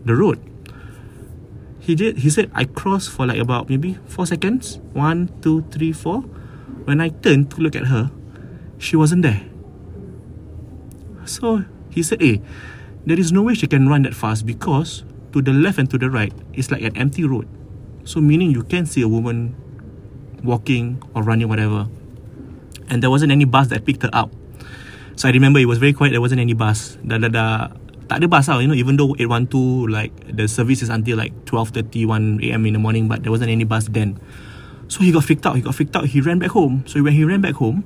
the 0.02 0.14
road 0.14 0.38
he 1.78 1.94
did 1.94 2.18
he 2.18 2.28
said 2.30 2.50
i 2.54 2.66
cross 2.66 3.06
for 3.06 3.26
like 3.26 3.38
about 3.38 3.70
maybe 3.70 3.98
4 4.10 4.26
seconds 4.26 4.82
one, 4.92 5.30
two, 5.40 5.62
three, 5.70 5.94
four. 5.94 6.26
when 6.84 7.00
i 7.00 7.08
turned 7.22 7.50
to 7.54 7.62
look 7.62 7.78
at 7.78 7.86
her 7.86 8.10
she 8.78 8.98
wasn't 8.98 9.22
there 9.22 9.46
so 11.24 11.62
he 11.90 12.02
said 12.02 12.18
eh 12.22 12.42
there 13.06 13.18
is 13.18 13.30
no 13.30 13.42
way 13.46 13.54
she 13.54 13.70
can 13.70 13.88
run 13.88 14.02
that 14.02 14.14
fast 14.14 14.44
because 14.44 15.06
to 15.32 15.42
the 15.42 15.52
left 15.52 15.78
and 15.78 15.90
to 15.90 15.98
the 15.98 16.10
right 16.10 16.32
is 16.54 16.70
like 16.70 16.82
an 16.82 16.96
empty 16.96 17.24
road 17.24 17.48
so 18.04 18.20
meaning 18.20 18.50
you 18.50 18.62
can 18.62 18.86
see 18.86 19.02
a 19.02 19.08
woman 19.08 19.54
walking 20.42 21.02
or 21.14 21.22
running 21.22 21.48
whatever 21.48 21.86
and 22.88 23.02
there 23.02 23.10
wasn't 23.10 23.30
any 23.30 23.44
bus 23.44 23.68
that 23.68 23.84
picked 23.84 24.02
her 24.02 24.10
up 24.12 24.32
So 25.20 25.28
I 25.28 25.36
remember 25.36 25.60
it 25.60 25.68
was 25.68 25.76
very 25.76 25.92
quiet. 25.92 26.16
There 26.16 26.20
wasn't 26.24 26.40
any 26.40 26.56
bus. 26.56 26.96
Dah, 27.04 27.20
dah, 27.20 27.28
dah, 27.28 27.68
tak 28.08 28.24
ada 28.24 28.26
bus 28.26 28.48
lah. 28.48 28.56
You 28.64 28.72
know, 28.72 28.78
even 28.78 28.96
though 28.96 29.12
812, 29.20 29.84
like, 29.92 30.16
the 30.32 30.48
service 30.48 30.80
is 30.80 30.88
until 30.88 31.20
like 31.20 31.36
12.31 31.44 32.40
a.m. 32.40 32.64
in 32.64 32.72
the 32.72 32.80
morning, 32.80 33.04
but 33.04 33.20
there 33.20 33.28
wasn't 33.28 33.52
any 33.52 33.68
bus 33.68 33.92
then. 33.92 34.16
So 34.88 35.04
he 35.04 35.12
got 35.12 35.28
freaked 35.28 35.44
out. 35.44 35.60
He 35.60 35.62
got 35.62 35.76
freaked 35.76 35.92
out. 35.92 36.08
He 36.08 36.24
ran 36.24 36.40
back 36.40 36.56
home. 36.56 36.88
So 36.88 37.04
when 37.04 37.12
he 37.12 37.28
ran 37.28 37.44
back 37.44 37.60
home, 37.60 37.84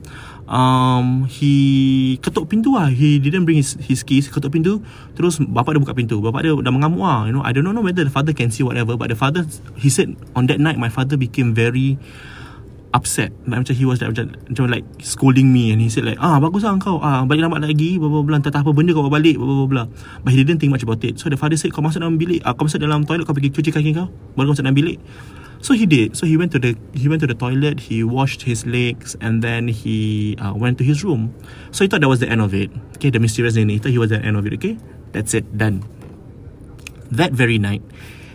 um, 0.49 1.25
he 1.29 2.17
ketuk 2.21 2.49
pintu 2.49 2.77
lah. 2.77 2.93
He 2.93 3.21
didn't 3.21 3.45
bring 3.49 3.61
his 3.61 3.77
his 3.81 4.05
keys. 4.05 4.29
Ketuk 4.29 4.53
pintu. 4.53 4.81
Terus 5.17 5.41
bapak 5.41 5.77
dia 5.77 5.81
buka 5.81 5.97
pintu. 5.97 6.21
Bapak 6.21 6.45
dia 6.45 6.53
dah 6.53 6.73
mengamuk 6.73 7.05
lah. 7.05 7.29
You 7.29 7.35
know, 7.37 7.43
I 7.45 7.53
don't 7.53 7.65
know 7.65 7.77
whether 7.81 8.05
the 8.05 8.13
father 8.13 8.37
can 8.37 8.53
see 8.53 8.65
whatever. 8.65 8.97
But 8.97 9.13
the 9.13 9.19
father, 9.19 9.49
he 9.77 9.89
said 9.89 10.13
on 10.37 10.49
that 10.53 10.61
night, 10.61 10.77
my 10.77 10.93
father 10.93 11.17
became 11.17 11.57
very 11.57 11.97
upset 12.95 13.35
like, 13.51 13.67
macam 13.67 13.75
he 13.75 13.83
was 13.83 13.99
like, 13.99 14.15
macam, 14.15 14.39
macam 14.47 14.65
like 14.71 14.87
scolding 15.03 15.51
me 15.51 15.75
and 15.75 15.83
he 15.83 15.91
said 15.91 16.07
like 16.07 16.15
ah 16.23 16.39
bagus 16.39 16.63
lah 16.63 16.79
kau 16.79 17.03
ah 17.03 17.27
balik 17.27 17.43
lambat 17.43 17.67
lagi 17.67 17.99
bla 17.99 18.07
bla 18.07 18.23
bla 18.23 18.39
entah 18.39 18.55
apa 18.55 18.71
benda 18.71 18.95
kau 18.95 19.11
balik 19.11 19.35
bla 19.35 19.45
bla 19.51 19.67
bla 19.67 19.85
but 20.23 20.31
he 20.31 20.39
didn't 20.39 20.63
think 20.63 20.71
much 20.71 20.87
about 20.87 21.03
it 21.03 21.19
so 21.19 21.27
the 21.27 21.35
father 21.35 21.59
said 21.59 21.75
kau 21.75 21.83
masuk 21.83 21.99
dalam 21.99 22.15
bilik 22.15 22.39
ah, 22.47 22.55
kau 22.55 22.71
masuk 22.71 22.79
dalam 22.79 23.03
toilet 23.03 23.27
kau 23.27 23.35
pergi 23.35 23.51
cuci 23.51 23.75
kaki 23.75 23.91
kau 23.99 24.07
baru 24.39 24.47
kau 24.47 24.55
masuk 24.55 24.63
dalam 24.63 24.79
bilik 24.79 25.03
so 25.64 25.73
he 25.73 25.88
did 25.88 26.12
so 26.12 26.28
he 26.28 26.37
went 26.37 26.52
to 26.52 26.61
the 26.61 26.76
he 26.92 27.09
went 27.09 27.25
to 27.25 27.26
the 27.26 27.33
toilet 27.33 27.88
he 27.88 28.04
washed 28.04 28.44
his 28.44 28.68
legs 28.68 29.16
and 29.25 29.40
then 29.40 29.64
he 29.64 30.37
uh, 30.37 30.52
went 30.52 30.76
to 30.76 30.85
his 30.85 31.00
room 31.00 31.33
so 31.73 31.85
he 31.85 31.88
thought 31.88 32.04
that 32.04 32.12
was 32.12 32.21
the 32.21 32.28
end 32.28 32.44
of 32.44 32.52
it 32.52 32.68
okay 32.92 33.09
the 33.09 33.18
mysterious 33.18 33.56
nenek 33.56 33.71
he 33.73 33.78
thought 33.80 33.97
he 33.97 34.02
was 34.02 34.12
the 34.12 34.21
end 34.21 34.37
of 34.37 34.44
it 34.44 34.52
okay 34.52 34.76
That's 35.14 35.33
it, 35.33 35.47
done. 35.56 35.87
That 37.14 37.30
very 37.30 37.56
night, 37.56 37.87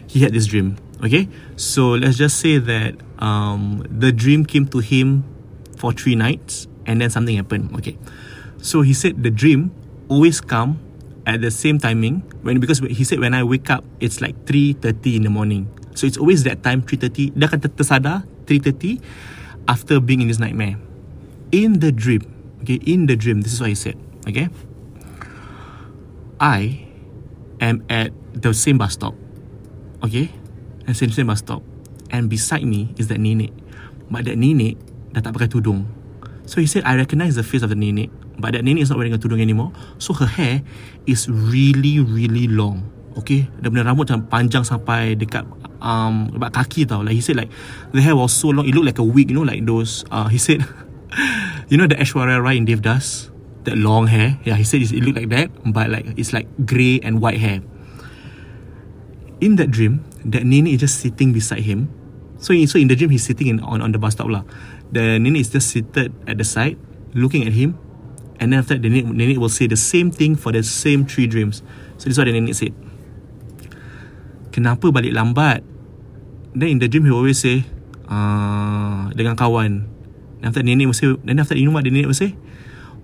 he 0.08 0.24
had 0.24 0.32
this 0.32 0.48
dream. 0.48 0.80
Okay, 1.04 1.28
so 1.60 1.92
let's 2.00 2.16
just 2.16 2.40
say 2.40 2.58
that 2.58 2.96
um, 3.20 3.84
the 3.92 4.16
dream 4.16 4.48
came 4.48 4.66
to 4.72 4.80
him 4.80 5.28
for 5.76 5.92
three 5.92 6.16
nights, 6.16 6.72
and 6.88 7.04
then 7.04 7.12
something 7.12 7.36
happened. 7.36 7.76
Okay, 7.76 8.00
so 8.64 8.80
he 8.82 8.96
said 8.96 9.24
the 9.28 9.30
dream 9.30 9.76
always 10.08 10.40
come 10.40 10.80
at 11.28 11.44
the 11.44 11.52
same 11.52 11.84
timing 11.84 12.24
when 12.42 12.64
because 12.64 12.80
he 12.80 13.04
said 13.04 13.20
when 13.20 13.36
I 13.36 13.44
wake 13.44 13.70
up 13.70 13.84
it's 14.00 14.24
like 14.24 14.40
3:30 14.48 15.20
in 15.20 15.24
the 15.28 15.30
morning. 15.30 15.68
So 16.00 16.08
it's 16.08 16.16
always 16.16 16.48
that 16.48 16.64
time 16.64 16.88
3:30 16.88 17.36
dia 17.36 17.46
akan 17.52 17.60
tersadar 17.76 18.24
3:30 18.48 19.04
after 19.68 20.00
being 20.00 20.24
in 20.24 20.32
this 20.32 20.40
nightmare. 20.40 20.80
In 21.52 21.84
the 21.84 21.92
dream, 21.92 22.24
okay, 22.64 22.80
in 22.88 23.12
the 23.12 23.20
dream 23.20 23.44
this 23.44 23.52
is 23.52 23.60
what 23.60 23.68
he 23.68 23.76
said, 23.76 24.00
okay? 24.24 24.48
I 26.40 26.88
am 27.60 27.84
at 27.92 28.16
the 28.32 28.56
same 28.56 28.80
bus 28.80 28.96
stop. 28.96 29.12
Okay? 30.00 30.32
The 30.88 30.96
same 30.96 31.12
same 31.12 31.28
bus 31.28 31.44
stop. 31.44 31.60
And 32.16 32.32
beside 32.32 32.64
me 32.64 32.96
is 32.96 33.12
that 33.12 33.20
nenek. 33.20 33.52
But 34.08 34.24
that 34.24 34.40
nenek 34.40 34.80
dah 35.12 35.20
tak 35.20 35.36
pakai 35.36 35.52
tudung. 35.52 35.84
So 36.48 36.64
he 36.64 36.66
said, 36.66 36.88
I 36.88 36.96
recognize 36.96 37.36
the 37.36 37.44
face 37.44 37.62
of 37.62 37.70
the 37.70 37.78
nenek. 37.78 38.08
But 38.40 38.56
that 38.56 38.64
nenek 38.64 38.88
is 38.88 38.90
not 38.90 38.98
wearing 38.98 39.14
a 39.14 39.20
tudung 39.20 39.44
anymore. 39.44 39.76
So 40.00 40.16
her 40.16 40.32
hair 40.32 40.64
is 41.04 41.28
really, 41.28 42.00
really 42.00 42.48
long. 42.48 42.88
Okay? 43.18 43.50
Dia 43.62 43.70
punya 43.74 43.86
rambut 43.86 44.06
macam 44.06 44.30
panjang 44.30 44.62
sampai 44.62 45.18
dekat 45.18 45.48
um, 45.82 46.30
dekat 46.36 46.52
kaki 46.54 46.82
tau. 46.86 47.02
Like 47.02 47.18
he 47.18 47.24
said 47.24 47.40
like, 47.40 47.50
the 47.92 48.02
hair 48.02 48.16
was 48.16 48.32
so 48.36 48.54
long, 48.54 48.68
it 48.68 48.76
looked 48.76 48.86
like 48.86 49.02
a 49.02 49.06
wig, 49.06 49.32
you 49.32 49.36
know, 49.36 49.48
like 49.48 49.66
those, 49.66 50.06
uh, 50.12 50.28
he 50.28 50.38
said, 50.38 50.62
you 51.70 51.78
know 51.78 51.88
the 51.88 51.96
Ashwarya 51.96 52.42
Rai 52.42 52.58
in 52.58 52.66
Devdas? 52.66 53.32
That 53.68 53.76
long 53.76 54.08
hair. 54.08 54.40
Yeah, 54.48 54.56
he 54.56 54.64
said 54.64 54.82
it 54.82 55.04
looked 55.04 55.20
like 55.20 55.30
that. 55.30 55.52
But 55.68 55.90
like, 55.90 56.06
it's 56.16 56.32
like 56.32 56.48
grey 56.66 57.00
and 57.04 57.20
white 57.20 57.40
hair. 57.40 57.60
In 59.42 59.56
that 59.56 59.72
dream, 59.72 60.04
that 60.26 60.44
nenek 60.44 60.76
is 60.76 60.80
just 60.80 61.00
sitting 61.00 61.34
beside 61.34 61.64
him. 61.64 61.92
So, 62.40 62.56
so 62.66 62.80
in 62.80 62.88
the 62.88 62.96
dream, 62.96 63.10
he's 63.10 63.26
sitting 63.26 63.48
in, 63.48 63.60
on, 63.60 63.82
on 63.82 63.92
the 63.92 64.00
bus 64.00 64.14
stop 64.14 64.28
lah. 64.28 64.44
The 64.92 65.20
nenek 65.20 65.42
is 65.42 65.50
just 65.50 65.70
seated 65.72 66.16
at 66.28 66.38
the 66.38 66.48
side, 66.48 66.80
looking 67.14 67.46
at 67.46 67.54
him. 67.54 67.78
And 68.40 68.54
then 68.54 68.60
after 68.60 68.76
that, 68.76 68.82
the 68.82 68.90
nenek, 68.90 69.12
nenek 69.12 69.38
will 69.38 69.52
say 69.52 69.68
the 69.68 69.76
same 69.76 70.12
thing 70.12 70.36
for 70.36 70.52
the 70.52 70.64
same 70.64 71.06
three 71.06 71.28
dreams. 71.28 71.62
So 72.00 72.08
this 72.08 72.16
is 72.16 72.18
what 72.18 72.32
the 72.32 72.34
nenek 72.34 72.56
said. 72.56 72.72
Kenapa 74.50 74.90
balik 74.90 75.14
lambat? 75.14 75.62
Then 76.58 76.78
in 76.78 76.80
the 76.82 76.90
dream, 76.90 77.06
he 77.06 77.14
always 77.14 77.38
say, 77.38 77.66
uh, 78.10 79.14
dengan 79.14 79.38
kawan. 79.38 79.86
Then 80.42 80.46
after 80.50 80.64
nenek 80.66 80.90
say, 80.96 81.14
then 81.24 81.40
after 81.40 81.56
you 81.56 81.70
know 81.70 81.76
what 81.76 81.86
the 81.86 81.94
nenek 81.94 82.10
say? 82.16 82.34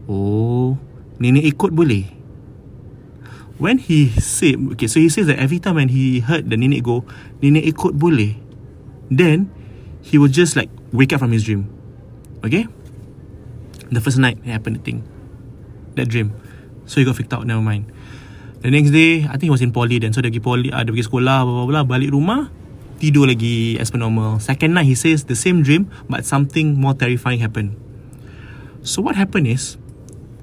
Oh, 0.09 0.77
nenek 1.21 1.45
ikut 1.45 1.71
boleh? 1.75 2.09
When 3.55 3.79
he 3.79 4.11
said, 4.19 4.59
okay, 4.75 4.87
so 4.91 4.99
he 4.99 5.07
says 5.07 5.31
that 5.31 5.39
every 5.39 5.63
time 5.63 5.79
when 5.79 5.87
he 5.87 6.19
heard 6.19 6.49
the 6.49 6.57
nenek 6.59 6.83
go, 6.83 7.07
nenek 7.39 7.63
ikut 7.71 7.95
boleh? 7.95 8.35
Then, 9.07 9.53
he 10.01 10.17
will 10.17 10.31
just 10.31 10.57
like 10.57 10.69
wake 10.91 11.13
up 11.13 11.21
from 11.21 11.31
his 11.31 11.45
dream. 11.45 11.69
Okay? 12.43 12.67
The 13.89 14.01
first 14.01 14.17
night 14.17 14.41
it 14.43 14.51
happened 14.51 14.81
the 14.81 14.83
thing. 14.83 15.05
That 15.95 16.09
dream. 16.09 16.33
So 16.85 16.99
he 16.99 17.05
got 17.05 17.15
freaked 17.15 17.33
out, 17.33 17.45
never 17.45 17.61
mind. 17.61 17.89
The 18.65 18.73
next 18.73 18.89
day, 18.97 19.29
I 19.29 19.37
think 19.37 19.45
he 19.45 19.53
was 19.53 19.61
in 19.61 19.69
poly 19.69 20.01
then. 20.01 20.09
So 20.09 20.25
dia 20.25 20.33
pergi 20.33 20.41
poly, 20.41 20.73
uh, 20.73 20.81
dia 20.81 20.89
pergi 20.89 21.05
sekolah, 21.05 21.45
blah, 21.45 21.53
blah, 21.53 21.67
blah, 21.69 21.83
balik 21.85 22.09
rumah, 22.09 22.49
tidur 22.97 23.29
lagi 23.29 23.77
as 23.77 23.93
per 23.93 24.01
normal. 24.01 24.41
Second 24.41 24.73
night, 24.73 24.89
he 24.89 24.97
says 24.97 25.29
the 25.29 25.37
same 25.37 25.61
dream, 25.61 25.85
but 26.09 26.25
something 26.25 26.73
more 26.73 26.97
terrifying 26.97 27.37
happened. 27.37 27.77
So 28.81 29.05
what 29.05 29.21
happened 29.21 29.45
is, 29.45 29.77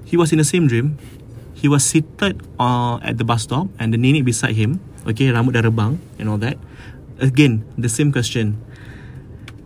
he 0.07 0.15
was 0.15 0.31
in 0.31 0.39
the 0.39 0.47
same 0.47 0.71
dream. 0.71 0.95
He 1.51 1.67
was 1.67 1.83
seated 1.83 2.39
uh, 2.63 3.03
at 3.03 3.19
the 3.19 3.27
bus 3.27 3.43
stop 3.43 3.67
and 3.75 3.91
the 3.91 3.99
nenek 3.99 4.23
beside 4.23 4.55
him. 4.55 4.79
Okay, 5.03 5.27
rambut 5.27 5.59
dah 5.59 5.67
rebang 5.67 5.99
and 6.15 6.31
all 6.31 6.39
that. 6.39 6.55
Again, 7.19 7.67
the 7.75 7.91
same 7.91 8.15
question. 8.15 8.55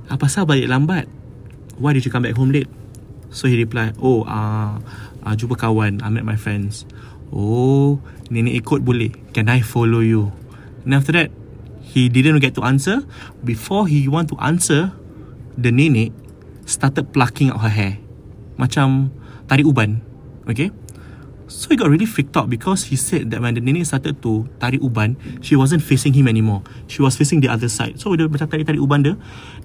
Apa 0.09 0.33
sah 0.33 0.49
balik 0.49 0.65
lambat? 0.65 1.05
Why 1.77 1.93
did 1.93 2.09
you 2.09 2.09
come 2.09 2.25
back 2.25 2.33
home 2.33 2.49
late? 2.49 2.65
So 3.29 3.45
he 3.45 3.53
replied, 3.61 4.01
Oh, 4.01 4.25
uh, 4.25 4.81
uh, 5.21 5.33
jumpa 5.37 5.61
kawan. 5.61 6.01
I 6.01 6.09
met 6.09 6.25
my 6.25 6.33
friends. 6.33 6.89
Oh, 7.31 7.99
nenek 8.31 8.63
ikut 8.63 8.87
boleh. 8.87 9.11
Can 9.35 9.51
I 9.51 9.59
follow 9.59 9.99
you? 9.99 10.31
And 10.87 10.95
after 10.95 11.11
that, 11.11 11.29
he 11.83 12.07
didn't 12.07 12.39
get 12.39 12.55
to 12.55 12.63
answer. 12.63 13.03
Before 13.43 13.87
he 13.87 14.07
want 14.07 14.31
to 14.31 14.37
answer, 14.39 14.95
the 15.59 15.71
nenek 15.71 16.15
started 16.63 17.11
plucking 17.11 17.51
out 17.51 17.63
her 17.67 17.73
hair. 17.73 17.93
Macam 18.55 19.11
tarik 19.51 19.67
uban. 19.67 19.99
Okay? 20.47 20.71
So 21.47 21.71
he 21.71 21.79
got 21.79 21.87
really 21.87 22.07
freaked 22.07 22.35
out 22.35 22.51
because 22.51 22.91
he 22.91 22.99
said 22.99 23.31
that 23.31 23.39
when 23.39 23.55
the 23.55 23.63
nenek 23.63 23.87
started 23.87 24.19
to 24.23 24.47
tarik 24.59 24.83
uban, 24.83 25.15
she 25.39 25.55
wasn't 25.55 25.79
facing 25.79 26.11
him 26.11 26.27
anymore. 26.27 26.63
She 26.91 26.99
was 26.99 27.15
facing 27.15 27.39
the 27.39 27.47
other 27.47 27.71
side. 27.71 27.99
So 27.99 28.15
dia 28.15 28.27
macam 28.27 28.51
tarik-tarik 28.51 28.79
uban 28.79 29.03
dia. 29.03 29.15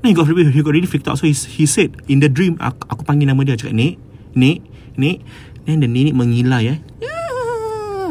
Then 0.03 0.11
he 0.11 0.15
got 0.15 0.31
really, 0.31 0.51
he 0.51 0.63
got 0.63 0.75
really 0.75 0.91
freaked 0.91 1.11
out. 1.11 1.19
So 1.19 1.27
he, 1.27 1.35
he 1.35 1.67
said, 1.67 1.99
in 2.07 2.23
the 2.23 2.31
dream, 2.31 2.59
aku, 2.63 2.87
aku 2.87 3.03
panggil 3.03 3.31
nama 3.31 3.43
dia. 3.43 3.59
Cakap, 3.59 3.75
Nek, 3.75 3.99
Nek, 4.35 4.59
Nek. 4.95 5.17
Then 5.63 5.83
the 5.83 5.91
nenek 5.91 6.15
mengilai 6.15 6.75
eh. 6.75 6.79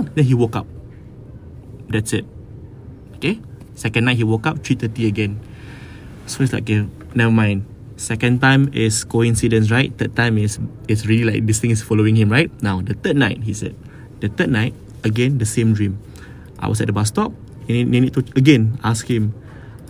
Then 0.01 0.25
he 0.25 0.33
woke 0.33 0.55
up. 0.55 0.67
That's 1.89 2.13
it. 2.13 2.25
Okay? 3.15 3.39
Second 3.75 4.05
night 4.05 4.17
he 4.17 4.23
woke 4.23 4.47
up, 4.47 4.59
3.30 4.59 5.07
again. 5.07 5.39
So 6.25 6.43
it's 6.43 6.53
like, 6.53 6.63
okay, 6.63 6.87
never 7.13 7.31
mind. 7.31 7.65
Second 8.01 8.41
time 8.41 8.73
is 8.73 9.03
coincidence, 9.03 9.69
right? 9.69 9.93
Third 9.93 10.15
time 10.15 10.37
is 10.37 10.57
it's 10.87 11.05
really 11.05 11.23
like 11.23 11.45
this 11.45 11.59
thing 11.59 11.69
is 11.69 11.83
following 11.83 12.15
him, 12.15 12.31
right? 12.31 12.49
Now 12.63 12.81
the 12.81 12.95
third 12.95 13.15
night, 13.15 13.43
he 13.43 13.53
said. 13.53 13.75
The 14.21 14.29
third 14.29 14.49
night, 14.49 14.73
again 15.03 15.37
the 15.37 15.45
same 15.45 15.73
dream. 15.73 16.01
I 16.57 16.67
was 16.67 16.81
at 16.81 16.87
the 16.87 16.93
bus 16.93 17.09
stop. 17.09 17.29
Nenek, 17.69 17.93
nenek 17.93 18.11
to 18.17 18.25
again 18.33 18.79
ask 18.83 19.05
him, 19.05 19.37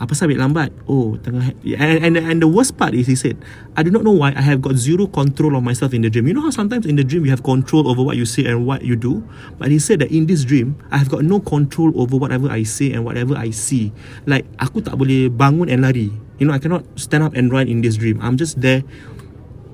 apa 0.01 0.17
sabit 0.17 0.41
lambat? 0.41 0.74
Oh, 0.89 1.13
tengah 1.22 1.53
and, 1.77 2.01
and 2.01 2.17
and 2.17 2.38
the 2.41 2.50
worst 2.50 2.74
part 2.74 2.98
is 2.98 3.05
he 3.05 3.13
said, 3.13 3.38
I 3.77 3.86
do 3.86 3.93
not 3.93 4.01
know 4.01 4.17
why 4.17 4.34
I 4.34 4.41
have 4.41 4.58
got 4.58 4.74
zero 4.74 5.05
control 5.05 5.53
of 5.53 5.62
myself 5.62 5.93
in 5.93 6.01
the 6.01 6.10
dream. 6.10 6.25
You 6.25 6.34
know 6.34 6.41
how 6.41 6.50
sometimes 6.50 6.89
in 6.89 6.98
the 6.98 7.05
dream 7.05 7.22
you 7.22 7.29
have 7.29 7.46
control 7.46 7.86
over 7.86 8.01
what 8.01 8.17
you 8.17 8.25
say 8.25 8.50
and 8.50 8.65
what 8.65 8.81
you 8.81 8.98
do, 8.98 9.22
but 9.62 9.70
he 9.70 9.77
said 9.77 10.01
that 10.01 10.10
in 10.10 10.25
this 10.25 10.41
dream 10.41 10.74
I 10.89 10.98
have 10.98 11.13
got 11.13 11.22
no 11.22 11.38
control 11.38 11.93
over 11.93 12.17
whatever 12.17 12.50
I 12.50 12.65
say 12.65 12.89
and 12.89 13.05
whatever 13.05 13.38
I 13.38 13.53
see. 13.53 13.93
Like 14.25 14.50
aku 14.58 14.81
tak 14.81 14.98
boleh 14.98 15.29
bangun 15.29 15.70
and 15.70 15.86
lari. 15.86 16.10
You 16.41 16.50
know, 16.50 16.58
I 16.58 16.60
cannot 16.60 16.81
stand 16.98 17.22
up 17.22 17.38
and 17.38 17.53
run 17.53 17.70
in 17.70 17.86
this 17.86 17.93
dream. 17.93 18.17
I'm 18.17 18.41
just 18.41 18.58
there, 18.58 18.81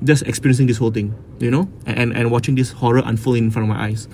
just 0.03 0.27
experiencing 0.27 0.67
this 0.67 0.75
whole 0.75 0.91
thing. 0.91 1.15
You 1.39 1.55
know, 1.55 1.72
and 1.88 2.12
and 2.12 2.27
watching 2.27 2.60
this 2.60 2.75
horror 2.75 3.00
unfold 3.07 3.39
in 3.39 3.48
front 3.48 3.72
of 3.72 3.72
my 3.72 3.79
eyes. 3.79 4.12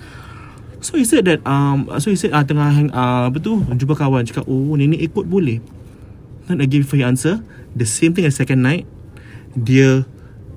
So 0.78 0.94
he 0.94 1.02
said 1.02 1.26
that 1.26 1.42
um 1.42 1.90
so 1.98 2.12
he 2.12 2.16
said 2.20 2.30
ah 2.30 2.46
tengah 2.46 2.70
hang 2.70 2.92
uh, 2.94 3.32
betul 3.32 3.66
jumpa 3.74 3.98
kawan 3.98 4.28
cakap 4.28 4.46
oh 4.46 4.78
nenek 4.78 5.02
ikut 5.10 5.26
boleh. 5.26 5.58
Then 6.48 6.60
again 6.60 6.84
before 6.84 7.00
he 7.00 7.04
answer. 7.04 7.40
The 7.72 7.88
same 7.88 8.12
thing 8.12 8.28
as 8.28 8.36
second 8.36 8.60
night. 8.60 8.84
Dia 9.56 10.04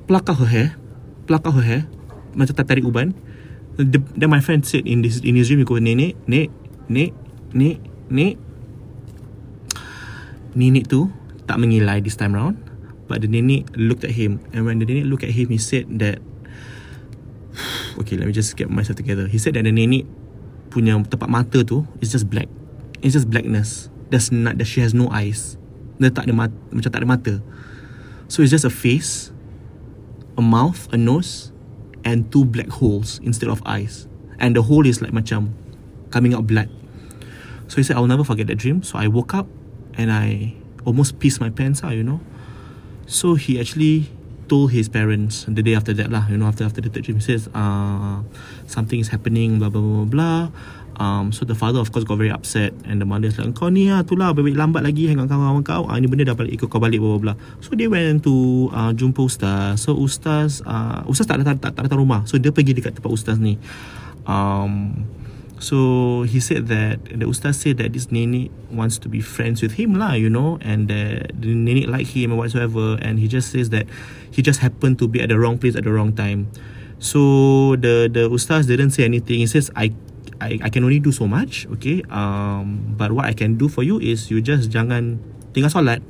pluck 0.06 0.28
out 0.28 0.44
her 0.44 0.50
hair. 0.50 0.70
Pluck 1.26 1.48
out 1.48 1.56
her 1.56 1.66
hair. 1.66 1.82
Macam 2.36 2.54
tak 2.54 2.68
tarik 2.68 2.84
uban. 2.84 3.16
The, 3.78 4.02
then 4.18 4.34
my 4.34 4.42
friend 4.42 4.66
said 4.66 4.90
in 4.90 5.06
this 5.06 5.22
in 5.22 5.38
his 5.38 5.54
dream 5.54 5.62
he 5.62 5.68
go 5.68 5.78
nenek 5.78 6.18
nek 6.26 6.50
nek 6.90 7.14
nek 7.54 7.78
nek 8.10 8.34
nenek 10.58 10.90
tu 10.90 11.14
tak 11.46 11.62
mengilai 11.62 12.02
this 12.02 12.18
time 12.18 12.36
round. 12.36 12.58
But 13.08 13.24
the 13.24 13.30
nenek 13.32 13.70
looked 13.78 14.04
at 14.04 14.12
him. 14.18 14.44
And 14.52 14.68
when 14.68 14.82
the 14.82 14.88
nenek 14.90 15.08
looked 15.08 15.24
at 15.24 15.32
him 15.32 15.54
he 15.54 15.62
said 15.62 15.88
that 16.04 16.20
okay 18.02 18.18
let 18.18 18.28
me 18.28 18.34
just 18.34 18.58
get 18.60 18.68
myself 18.68 18.98
together. 19.00 19.30
He 19.30 19.40
said 19.40 19.56
that 19.56 19.64
the 19.64 19.72
nenek 19.72 20.04
punya 20.74 21.00
tempat 21.08 21.30
mata 21.32 21.64
tu 21.64 21.88
is 22.04 22.12
just 22.12 22.28
black. 22.28 22.50
It's 23.00 23.14
just 23.14 23.30
blackness. 23.30 23.94
There's 24.10 24.34
not 24.34 24.58
that 24.58 24.66
she 24.66 24.82
has 24.82 24.98
no 24.98 25.08
eyes 25.14 25.56
dia 25.98 26.14
tak 26.14 26.30
ada 26.30 26.34
mata, 26.34 26.56
macam 26.70 26.90
tak 26.90 27.00
ada 27.02 27.08
mata 27.08 27.34
so 28.28 28.42
it's 28.42 28.54
just 28.54 28.66
a 28.66 28.74
face 28.74 29.34
a 30.38 30.44
mouth 30.44 30.86
a 30.94 30.98
nose 30.98 31.52
and 32.06 32.30
two 32.30 32.46
black 32.46 32.70
holes 32.70 33.20
instead 33.26 33.50
of 33.50 33.62
eyes 33.66 34.06
and 34.38 34.54
the 34.54 34.64
hole 34.64 34.86
is 34.86 35.02
like 35.02 35.12
macam 35.12 35.52
coming 36.14 36.32
out 36.34 36.46
blood 36.46 36.70
so 37.68 37.78
he 37.78 37.84
said 37.84 37.98
I'll 37.98 38.08
never 38.08 38.24
forget 38.24 38.48
that 38.48 38.62
dream 38.62 38.86
so 38.86 38.96
I 39.02 39.10
woke 39.10 39.34
up 39.34 39.50
and 39.98 40.14
I 40.14 40.54
almost 40.88 41.20
pissed 41.20 41.42
my 41.42 41.50
pants 41.50 41.84
out, 41.84 41.92
you 41.98 42.04
know. 42.04 42.22
So 43.06 43.36
he 43.36 43.60
actually 43.60 44.08
told 44.48 44.72
his 44.72 44.88
parents 44.88 45.44
the 45.50 45.60
day 45.60 45.76
after 45.76 45.92
that 45.92 46.08
lah, 46.08 46.24
you 46.30 46.38
know, 46.38 46.48
after 46.48 46.64
after 46.64 46.80
the 46.80 46.88
third 46.88 47.04
dream. 47.04 47.20
He 47.20 47.26
says, 47.26 47.50
uh, 47.52 48.24
something 48.66 49.02
is 49.02 49.10
happening, 49.10 49.60
blah 49.60 49.68
blah 49.68 49.82
blah 49.82 50.06
blah. 50.08 50.42
Um, 50.98 51.30
so 51.30 51.46
the 51.46 51.54
father 51.54 51.78
of 51.78 51.94
course 51.94 52.02
got 52.10 52.18
very 52.18 52.34
upset 52.34 52.74
and 52.90 52.98
the 52.98 53.06
mother 53.06 53.30
is 53.30 53.38
like, 53.38 53.54
kau 53.54 53.70
ni 53.70 53.86
lah, 53.86 54.02
tu 54.02 54.18
lah, 54.18 54.34
balik 54.34 54.58
lambat 54.58 54.82
lagi 54.82 55.06
dengan 55.06 55.30
kawan-kawan 55.30 55.62
kau. 55.62 55.84
Ah, 55.86 56.02
ni 56.02 56.10
benda 56.10 56.34
dah 56.34 56.36
balik 56.36 56.58
ikut 56.58 56.74
kau 56.74 56.82
balik, 56.82 56.98
blah 56.98 57.22
blah 57.22 57.22
blah. 57.32 57.38
So 57.62 57.78
they 57.78 57.86
went 57.86 58.26
to 58.26 58.68
uh, 58.74 58.92
jumpa 58.98 59.22
ustaz. 59.22 59.86
So 59.86 59.94
ustaz, 59.94 60.66
uh, 60.66 61.06
ustaz 61.06 61.30
tak 61.30 61.46
datang, 61.46 61.62
tak, 61.62 61.78
tak 61.78 61.86
datang 61.86 62.02
rumah. 62.02 62.26
So 62.26 62.42
dia 62.42 62.50
pergi 62.50 62.74
dekat 62.74 62.98
tempat 62.98 63.14
ustaz 63.14 63.38
ni. 63.38 63.62
Um, 64.26 65.06
So 65.58 66.22
he 66.30 66.38
said 66.38 66.70
that 66.70 67.02
the 67.10 67.26
ustaz 67.26 67.58
said 67.58 67.82
that 67.82 67.94
this 67.94 68.14
nenek 68.14 68.54
wants 68.70 69.02
to 69.02 69.10
be 69.10 69.26
friends 69.26 69.66
with 69.66 69.74
him 69.74 69.98
lah, 69.98 70.14
you 70.14 70.30
know, 70.30 70.62
and 70.62 70.86
that 70.86 71.34
the 71.34 71.50
nenek 71.50 71.90
like 71.90 72.06
him 72.06 72.30
or 72.30 72.46
whatsoever, 72.46 73.02
and 73.02 73.18
he 73.18 73.26
just 73.26 73.50
says 73.50 73.74
that 73.74 73.90
he 74.30 74.46
just 74.46 74.62
happened 74.62 75.02
to 75.02 75.10
be 75.10 75.18
at 75.18 75.34
the 75.34 75.40
wrong 75.42 75.58
place 75.58 75.74
at 75.74 75.84
the 75.90 75.94
wrong 75.94 76.14
time. 76.14 76.46
So 77.02 77.74
the 77.74 78.06
the 78.06 78.30
ustaz 78.30 78.70
didn't 78.70 78.94
say 78.94 79.10
anything. 79.10 79.42
He 79.42 79.50
says 79.50 79.74
I 79.74 79.98
I, 80.40 80.60
I 80.64 80.70
can 80.70 80.84
only 80.84 81.00
do 81.00 81.12
so 81.12 81.28
much 81.28 81.66
okay? 81.78 82.04
Um 82.10 82.96
but 82.98 83.12
what 83.12 83.26
I 83.26 83.34
can 83.34 83.56
do 83.58 83.68
for 83.68 83.84
you 83.84 84.00
is 84.00 84.30
you 84.30 84.42
just 84.42 84.70
jangan 84.70 85.18
tinggal 85.54 85.74
solat. 85.74 86.02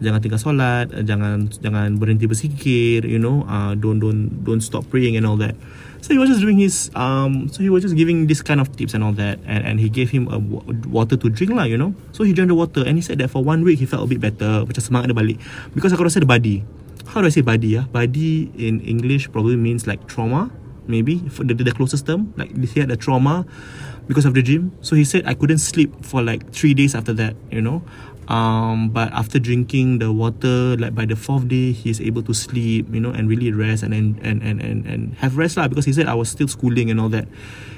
Jangan 0.00 0.20
tinggal 0.24 0.40
solat 0.40 0.88
jangan 1.04 1.52
jangan 1.60 2.00
berhenti 2.00 2.24
berzikir 2.24 3.04
you 3.04 3.20
know? 3.20 3.44
Uh, 3.44 3.76
don't 3.76 4.00
don't 4.00 4.42
don't 4.46 4.62
stop 4.64 4.88
praying 4.88 5.16
and 5.16 5.26
all 5.26 5.36
that. 5.36 5.54
So 6.00 6.16
he 6.16 6.18
was 6.18 6.32
just 6.32 6.40
doing 6.40 6.56
his 6.56 6.88
um 6.96 7.52
so 7.52 7.60
he 7.60 7.68
was 7.68 7.84
just 7.84 7.92
giving 7.92 8.24
this 8.24 8.40
kind 8.40 8.62
of 8.62 8.72
tips 8.72 8.96
and 8.96 9.04
all 9.04 9.12
that. 9.20 9.36
And 9.44 9.66
and 9.66 9.76
he 9.76 9.92
gave 9.92 10.08
him 10.08 10.30
a 10.32 10.40
water 10.88 11.20
to 11.20 11.26
drink 11.28 11.52
lah 11.52 11.68
you 11.68 11.76
know? 11.76 11.92
So 12.16 12.24
he 12.24 12.32
drank 12.32 12.48
the 12.48 12.56
water 12.56 12.80
and 12.86 12.96
he 12.96 13.04
said 13.04 13.20
that 13.20 13.28
for 13.28 13.44
one 13.44 13.66
week 13.66 13.82
he 13.82 13.86
felt 13.86 14.06
a 14.06 14.08
bit 14.08 14.24
better 14.24 14.64
macam 14.64 14.80
semangat 14.80 15.12
dia 15.12 15.18
balik. 15.18 15.38
Because 15.76 15.92
aku 15.92 16.08
rasa 16.08 16.24
the 16.24 16.30
body 16.30 16.64
how 17.10 17.20
do 17.20 17.26
I 17.26 17.34
say 17.34 17.42
body 17.42 17.74
ah? 17.74 17.90
Body 17.90 18.54
in 18.54 18.80
English 18.86 19.34
probably 19.34 19.58
means 19.58 19.86
like 19.90 20.06
trauma 20.06 20.50
maybe 20.86 21.18
for 21.28 21.44
the, 21.44 21.54
the 21.54 21.72
closest 21.72 22.06
term 22.06 22.32
like 22.36 22.52
he 22.56 22.80
had 22.80 22.90
a 22.90 22.96
trauma 22.96 23.44
because 24.08 24.26
of 24.26 24.34
the 24.34 24.42
gym. 24.42 24.74
So 24.82 24.96
he 24.96 25.04
said 25.04 25.26
I 25.26 25.34
couldn't 25.34 25.62
sleep 25.62 26.04
for 26.04 26.22
like 26.22 26.50
3 26.52 26.74
days 26.74 26.94
after 26.94 27.12
that 27.14 27.36
you 27.50 27.62
know? 27.62 27.82
Um 28.30 28.90
but 28.90 29.10
after 29.12 29.38
drinking 29.38 29.98
the 29.98 30.10
water 30.10 30.78
like 30.78 30.94
by 30.94 31.06
the 31.06 31.14
fourth 31.14 31.46
day 31.46 31.70
he's 31.70 32.00
able 32.00 32.22
to 32.26 32.34
sleep 32.34 32.86
you 32.90 32.98
know 32.98 33.10
and 33.10 33.30
really 33.30 33.50
rest 33.50 33.82
and 33.82 33.94
and 33.94 34.18
and 34.22 34.42
and 34.42 34.86
and, 34.86 35.14
have 35.18 35.38
rest 35.38 35.58
lah. 35.58 35.66
Because 35.66 35.86
he 35.86 35.92
said 35.94 36.06
I 36.06 36.14
was 36.14 36.30
still 36.30 36.46
schooling 36.46 36.90
and 36.90 36.98
all 36.98 37.10
that 37.10 37.26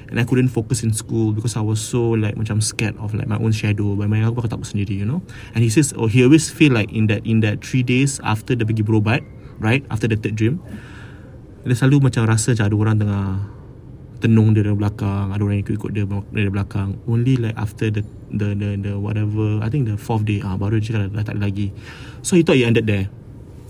and 0.08 0.20
I 0.20 0.24
couldn't 0.24 0.48
focus 0.48 0.84
in 0.84 0.92
school 0.92 1.32
because 1.32 1.56
I 1.56 1.64
was 1.64 1.80
so 1.80 2.16
like 2.16 2.36
macam 2.36 2.60
scared 2.60 2.96
of 3.00 3.12
like 3.16 3.28
my 3.28 3.40
own 3.40 3.52
shadow 3.52 3.96
by 3.96 4.08
my 4.08 4.20
sendiri 4.24 4.96
you 4.96 5.08
know? 5.08 5.20
And 5.56 5.64
he 5.64 5.68
says 5.68 5.92
oh 5.96 6.08
he 6.08 6.24
always 6.24 6.48
feel 6.48 6.72
like 6.72 6.92
in 6.92 7.08
that 7.08 7.24
in 7.24 7.40
that 7.40 7.64
3 7.64 7.84
days 7.84 8.20
after 8.24 8.56
the 8.56 8.64
pergi 8.64 8.84
berobat 8.84 9.24
right 9.60 9.84
after 9.92 10.08
the 10.08 10.16
third 10.16 10.36
dream 10.36 10.60
dia 11.62 11.74
selalu 11.78 12.10
macam 12.10 12.26
rasa 12.26 12.54
macam 12.54 12.66
ada 12.66 12.76
orang 12.76 12.96
tengah 12.98 13.26
tenung 14.22 14.54
dia 14.54 14.62
dari 14.62 14.78
belakang 14.78 15.34
ada 15.34 15.42
orang 15.42 15.58
ikut-ikut 15.62 15.90
dia 15.90 16.06
dari 16.06 16.50
belakang. 16.50 16.94
Only 17.10 17.38
like 17.38 17.58
after 17.58 17.90
the 17.90 18.06
the 18.30 18.54
the, 18.54 18.68
the 18.78 18.92
whatever 18.94 19.58
I 19.62 19.70
think 19.70 19.90
the 19.90 19.98
fourth 19.98 20.22
day 20.22 20.42
ah 20.42 20.54
baru 20.54 20.78
dia 20.78 21.10
dah 21.10 21.22
tak 21.26 21.38
ada 21.38 21.42
lagi. 21.42 21.74
So 22.22 22.38
he 22.38 22.46
thought 22.46 22.58
he 22.58 22.66
ended 22.66 22.86
there. 22.86 23.10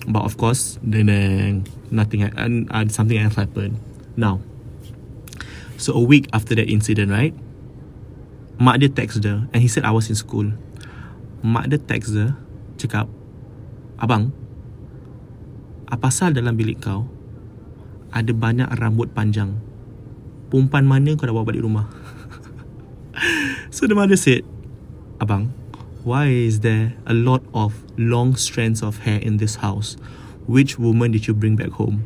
But 0.03 0.27
of 0.27 0.37
course 0.37 0.83
then, 0.83 1.65
nothing 1.95 2.27
and 2.27 2.67
uh, 2.69 2.85
something 2.93 3.17
else 3.17 3.37
happened. 3.41 3.81
Now 4.17 4.45
so 5.81 5.97
a 5.97 6.05
week 6.05 6.29
after 6.37 6.53
that 6.57 6.69
incident 6.69 7.13
right? 7.13 7.33
Mak 8.61 8.81
dia 8.85 8.93
text 8.93 9.25
dia 9.25 9.49
and 9.53 9.61
he 9.61 9.69
said 9.69 9.89
I 9.89 9.93
was 9.93 10.13
in 10.13 10.17
school. 10.17 10.53
Mak 11.41 11.73
dia 11.73 11.81
text 11.81 12.13
dia 12.13 12.37
cakap 12.77 13.09
abang 14.01 14.33
apa 15.93 16.09
pasal 16.09 16.33
dalam 16.33 16.57
bilik 16.57 16.81
kau 16.81 17.05
ada 18.13 18.33
banyak 18.37 18.69
rambut 18.79 19.11
panjang. 19.17 19.57
Perempuan 20.53 20.85
mana 20.85 21.17
kau 21.17 21.25
dah 21.25 21.35
bawa 21.35 21.49
balik 21.49 21.65
rumah? 21.65 21.89
So 23.73 23.89
the 23.89 23.97
mother 23.97 24.21
said 24.21 24.45
abang 25.17 25.53
why 26.05 26.29
is 26.29 26.61
there 26.61 26.93
a 27.09 27.15
lot 27.15 27.41
of 27.55 27.87
long 27.97 28.37
strands 28.37 28.83
of 28.83 29.09
hair 29.09 29.21
in 29.23 29.41
this 29.41 29.65
house? 29.65 29.97
Which 30.45 30.77
woman 30.77 31.13
did 31.15 31.25
you 31.25 31.35
bring 31.35 31.57
back 31.57 31.73
home? 31.81 32.05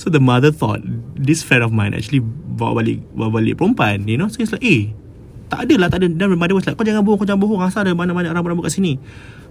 So 0.00 0.10
the 0.10 0.18
mother 0.18 0.50
thought 0.50 0.82
this 1.14 1.44
friend 1.44 1.62
of 1.62 1.70
mine 1.70 1.94
actually 1.94 2.24
bawa 2.58 2.82
balik 2.82 3.04
bawa 3.14 3.38
balik 3.38 3.60
perempuan 3.60 4.08
you 4.08 4.18
know? 4.18 4.26
So 4.26 4.42
he's 4.42 4.50
like 4.50 4.64
eh 4.64 4.90
tak 5.52 5.68
ada 5.68 5.74
lah 5.76 5.88
tak 5.92 6.00
ada. 6.00 6.08
Dan 6.08 6.32
mother 6.34 6.56
was 6.56 6.64
like 6.64 6.80
kau 6.80 6.82
jangan 6.82 7.04
bohong 7.04 7.20
kau 7.20 7.28
jangan 7.28 7.44
bohong. 7.44 7.60
Asal 7.60 7.84
ada 7.84 7.92
mana-mana 7.92 8.32
rambut-rambut 8.32 8.66
kat 8.66 8.74
sini. 8.80 8.96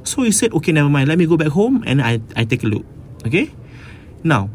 So 0.02 0.26
he 0.26 0.34
said 0.34 0.50
okay 0.58 0.74
never 0.74 0.90
mind. 0.90 1.06
Let 1.06 1.22
me 1.22 1.30
go 1.30 1.38
back 1.38 1.54
home 1.54 1.86
and 1.86 2.02
I 2.02 2.18
I 2.34 2.44
take 2.44 2.66
a 2.66 2.70
look. 2.70 2.84
Okay? 3.22 3.54
Now 4.26 4.50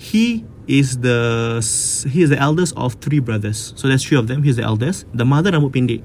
he 0.00 0.48
is 0.66 0.98
the 0.98 1.62
he 2.10 2.22
is 2.22 2.30
the 2.30 2.38
eldest 2.38 2.74
of 2.76 2.94
three 2.94 3.18
brothers. 3.18 3.72
So 3.76 3.88
there's 3.88 4.02
three 4.02 4.18
of 4.18 4.26
them. 4.26 4.42
He's 4.42 4.56
the 4.56 4.62
eldest. 4.62 5.06
The 5.14 5.24
mother 5.24 5.50
rambut 5.50 5.72
pendek. 5.72 6.02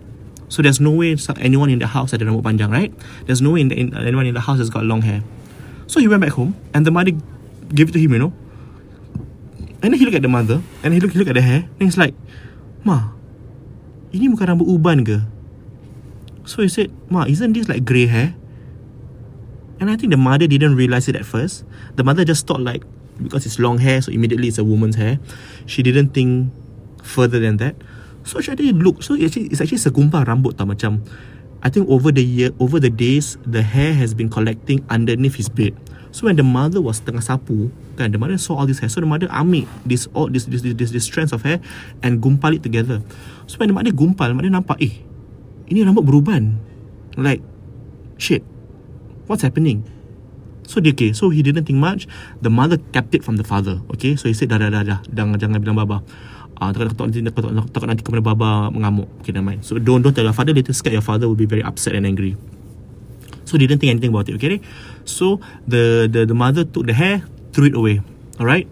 So 0.49 0.61
there's 0.61 0.79
no 0.79 0.91
way 0.91 1.15
anyone 1.39 1.69
in 1.69 1.79
the 1.79 1.87
house 1.87 2.11
had 2.11 2.21
rambut 2.21 2.43
panjang, 2.43 2.71
right? 2.71 2.93
There's 3.25 3.41
no 3.41 3.51
way 3.51 3.61
in 3.61 3.69
the, 3.69 3.79
in, 3.79 3.95
anyone 3.95 4.25
in 4.25 4.33
the 4.33 4.41
house 4.41 4.59
has 4.59 4.69
got 4.69 4.85
long 4.85 5.01
hair. 5.01 5.23
So 5.87 5.99
he 5.99 6.07
went 6.07 6.21
back 6.21 6.33
home 6.33 6.55
and 6.73 6.85
the 6.85 6.91
mother 6.91 7.11
gave 7.73 7.89
it 7.89 7.93
to 7.93 7.99
him, 7.99 8.13
you 8.13 8.19
know. 8.19 8.33
And 9.81 9.93
then 9.93 9.99
he 9.99 10.05
look 10.05 10.13
at 10.13 10.21
the 10.21 10.29
mother 10.29 10.61
and 10.83 10.93
he 10.93 10.99
look 10.99 11.11
he 11.11 11.19
look 11.19 11.27
at 11.27 11.35
the 11.35 11.41
hair 11.41 11.65
and 11.65 11.81
he's 11.81 11.97
like, 11.97 12.13
Ma, 12.85 13.17
ini 14.13 14.29
bukan 14.29 14.53
rambut 14.53 14.69
uban 14.69 15.01
ke? 15.01 15.25
So 16.45 16.61
he 16.61 16.69
said, 16.69 16.93
Ma, 17.09 17.25
isn't 17.25 17.53
this 17.53 17.69
like 17.69 17.85
grey 17.85 18.05
hair? 18.05 18.35
And 19.81 19.89
I 19.89 19.97
think 19.97 20.13
the 20.13 20.21
mother 20.21 20.45
didn't 20.45 20.77
realize 20.77 21.09
it 21.09 21.15
at 21.15 21.25
first. 21.25 21.65
The 21.95 22.03
mother 22.03 22.21
just 22.21 22.45
thought 22.45 22.61
like, 22.61 22.85
because 23.21 23.45
it's 23.45 23.57
long 23.61 23.77
hair, 23.77 24.01
so 24.01 24.11
immediately 24.11 24.49
it's 24.49 24.57
a 24.57 24.65
woman's 24.65 24.97
hair. 24.97 25.21
She 25.65 25.81
didn't 25.81 26.11
think 26.11 26.51
further 27.05 27.39
than 27.39 27.57
that. 27.57 27.77
So 28.23 28.41
she 28.41 28.51
actually 28.51 28.73
look. 28.73 29.01
So 29.01 29.17
actually, 29.17 29.49
it's 29.49 29.61
actually 29.61 29.81
segumpal 29.81 30.25
rambut 30.25 30.57
tau 30.57 30.65
macam. 30.65 31.01
I 31.61 31.69
think 31.69 31.89
over 31.89 32.09
the 32.09 32.25
year, 32.25 32.49
over 32.57 32.81
the 32.81 32.89
days, 32.89 33.37
the 33.45 33.61
hair 33.61 33.93
has 33.93 34.17
been 34.17 34.29
collecting 34.29 34.81
underneath 34.89 35.37
his 35.37 35.49
bed. 35.49 35.77
So 36.11 36.27
when 36.27 36.35
the 36.35 36.43
mother 36.43 36.81
was 36.81 36.99
tengah 36.99 37.23
sapu, 37.23 37.71
kan, 37.95 38.11
the 38.11 38.19
mother 38.19 38.35
saw 38.35 38.59
all 38.59 38.67
this 38.67 38.81
hair. 38.81 38.89
So 38.89 38.99
the 38.99 39.07
mother 39.07 39.29
ambil 39.31 39.69
this 39.85 40.09
all 40.11 40.27
this 40.27 40.49
this 40.49 40.65
this, 40.65 40.73
this, 40.73 40.91
this 40.91 41.05
strands 41.05 41.31
of 41.31 41.45
hair 41.45 41.61
and 42.01 42.19
gumpal 42.19 42.51
it 42.51 42.65
together. 42.65 42.99
So 43.45 43.61
when 43.61 43.69
the 43.71 43.77
mother 43.77 43.93
gumpal, 43.93 44.33
mother 44.33 44.51
nampak, 44.51 44.81
eh, 44.81 45.05
ini 45.69 45.85
rambut 45.85 46.03
beruban. 46.03 46.59
Like, 47.15 47.39
shit, 48.17 48.43
what's 49.29 49.45
happening? 49.45 49.85
So 50.71 50.79
dia 50.79 50.95
okay 50.95 51.11
So 51.11 51.27
he 51.27 51.43
didn't 51.43 51.67
think 51.67 51.83
much. 51.83 52.07
The 52.39 52.47
mother 52.47 52.79
kept 52.95 53.11
it 53.11 53.27
from 53.27 53.35
the 53.35 53.43
father 53.43 53.83
Okay? 53.91 54.15
So 54.15 54.31
he 54.31 54.33
said 54.33 54.47
dah 54.47 54.55
dah 54.55 54.71
dah 54.71 54.87
dah 54.87 54.99
Jangan, 55.11 55.35
jangan 55.35 55.59
bilang 55.59 55.75
baba 55.75 55.99
Ah, 56.61 56.71
takut, 56.71 56.93
takut, 56.93 57.09
takut, 57.09 57.33
takut, 57.33 57.67
takut 57.73 57.87
nanti 57.89 58.05
kepada 58.05 58.21
baba 58.21 58.69
mengamuk. 58.69 59.09
Okay 59.19 59.33
never 59.33 59.49
mind. 59.49 59.65
So 59.65 59.81
don't, 59.81 60.05
don't 60.05 60.13
tell 60.13 60.23
your 60.23 60.37
father. 60.37 60.53
Later 60.53 60.71
scared 60.71 60.93
your 60.95 61.03
father 61.03 61.27
Will 61.27 61.35
be 61.35 61.49
very 61.49 61.65
upset 61.65 61.97
and 61.97 62.05
angry. 62.07 62.37
So 63.49 63.59
didn't 63.59 63.83
think 63.83 63.91
anything 63.91 64.15
about 64.15 64.31
it 64.31 64.39
Okay? 64.39 64.63
So 65.03 65.43
the, 65.67 66.07
the 66.07 66.23
the 66.23 66.37
mother 66.37 66.63
took 66.63 66.87
the 66.87 66.95
hair 66.95 67.27
Threw 67.51 67.67
it 67.67 67.75
away 67.75 67.99
Alright? 68.39 68.69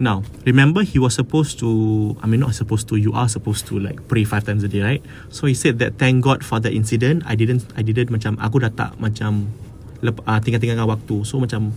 Now 0.00 0.26
Remember 0.42 0.82
he 0.82 0.98
was 0.98 1.14
supposed 1.14 1.60
to 1.62 2.16
I 2.18 2.26
mean 2.26 2.42
not 2.42 2.56
supposed 2.58 2.90
to 2.90 2.98
You 2.98 3.14
are 3.14 3.28
supposed 3.30 3.68
to 3.70 3.78
like 3.78 4.08
Pray 4.10 4.24
five 4.26 4.42
times 4.42 4.64
a 4.64 4.70
day 4.72 4.82
right? 4.82 5.02
So 5.28 5.46
he 5.46 5.54
said 5.54 5.78
that 5.84 6.02
Thank 6.02 6.24
God 6.24 6.42
for 6.42 6.58
that 6.58 6.74
incident. 6.74 7.22
I 7.28 7.36
didn't 7.36 7.62
I 7.78 7.84
didn't 7.86 8.10
macam 8.10 8.40
Aku 8.40 8.58
dah 8.58 8.72
tak 8.74 8.98
macam 8.98 9.52
lep, 10.02 10.20
uh, 10.24 10.40
tinggal-tinggalkan 10.40 10.88
waktu. 10.88 11.16
So 11.24 11.38
macam 11.38 11.72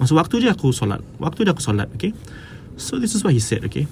masa 0.00 0.12
waktu 0.16 0.42
je 0.42 0.48
aku 0.50 0.72
solat. 0.72 1.02
Waktu 1.20 1.46
je 1.46 1.50
aku 1.52 1.62
solat 1.62 1.90
okay? 1.92 2.14
So 2.80 2.96
this 2.96 3.12
is 3.12 3.20
what 3.20 3.36
he 3.36 3.42
said 3.42 3.62
okay? 3.66 3.84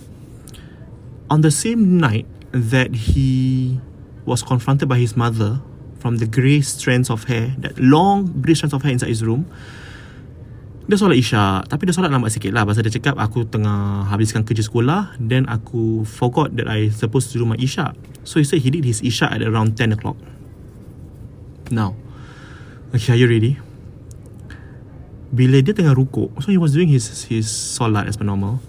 On 1.29 1.45
the 1.45 1.53
same 1.53 2.01
night 2.01 2.25
that 2.57 3.13
he 3.13 3.77
was 4.25 4.41
confronted 4.41 4.89
by 4.89 4.97
his 4.97 5.13
mother 5.13 5.61
from 6.01 6.17
the 6.17 6.27
grey 6.27 6.63
strands 6.63 7.11
of 7.11 7.29
hair 7.29 7.53
that 7.59 7.77
long 7.77 8.41
grey 8.41 8.55
strands 8.55 8.73
of 8.73 8.81
hair 8.81 8.95
inside 8.95 9.13
his 9.13 9.21
room 9.21 9.45
dia 10.89 10.97
solat 10.97 11.21
isyak. 11.21 11.69
Tapi 11.69 11.85
dia 11.85 11.93
solat 11.93 12.09
lambat 12.09 12.33
sikit 12.33 12.49
lah. 12.49 12.65
Pasal 12.65 12.81
dia 12.81 12.97
cakap 12.97 13.21
aku 13.21 13.45
tengah 13.45 14.09
habiskan 14.09 14.41
kerja 14.41 14.65
sekolah 14.65 15.21
then 15.21 15.45
aku 15.45 16.09
forgot 16.09 16.49
that 16.57 16.65
I 16.65 16.89
supposed 16.89 17.29
to 17.37 17.37
do 17.37 17.45
my 17.45 17.61
isyak. 17.61 17.93
So 18.25 18.41
he 18.41 18.49
said 18.49 18.65
he 18.65 18.73
did 18.73 18.89
his 18.89 19.05
isyak 19.05 19.37
at 19.37 19.45
around 19.45 19.77
10 19.77 19.93
o'clock. 19.93 20.17
Now 21.69 21.93
okay 22.97 23.13
are 23.13 23.21
you 23.21 23.29
ready 23.29 23.61
bila 25.29 25.61
dia 25.61 25.77
tengah 25.77 25.93
rukuk 25.93 26.33
so 26.41 26.49
he 26.49 26.57
was 26.57 26.73
doing 26.73 26.89
his 26.89 27.05
his 27.29 27.49
solat 27.49 28.09
as 28.09 28.17
per 28.17 28.25
normal. 28.25 28.61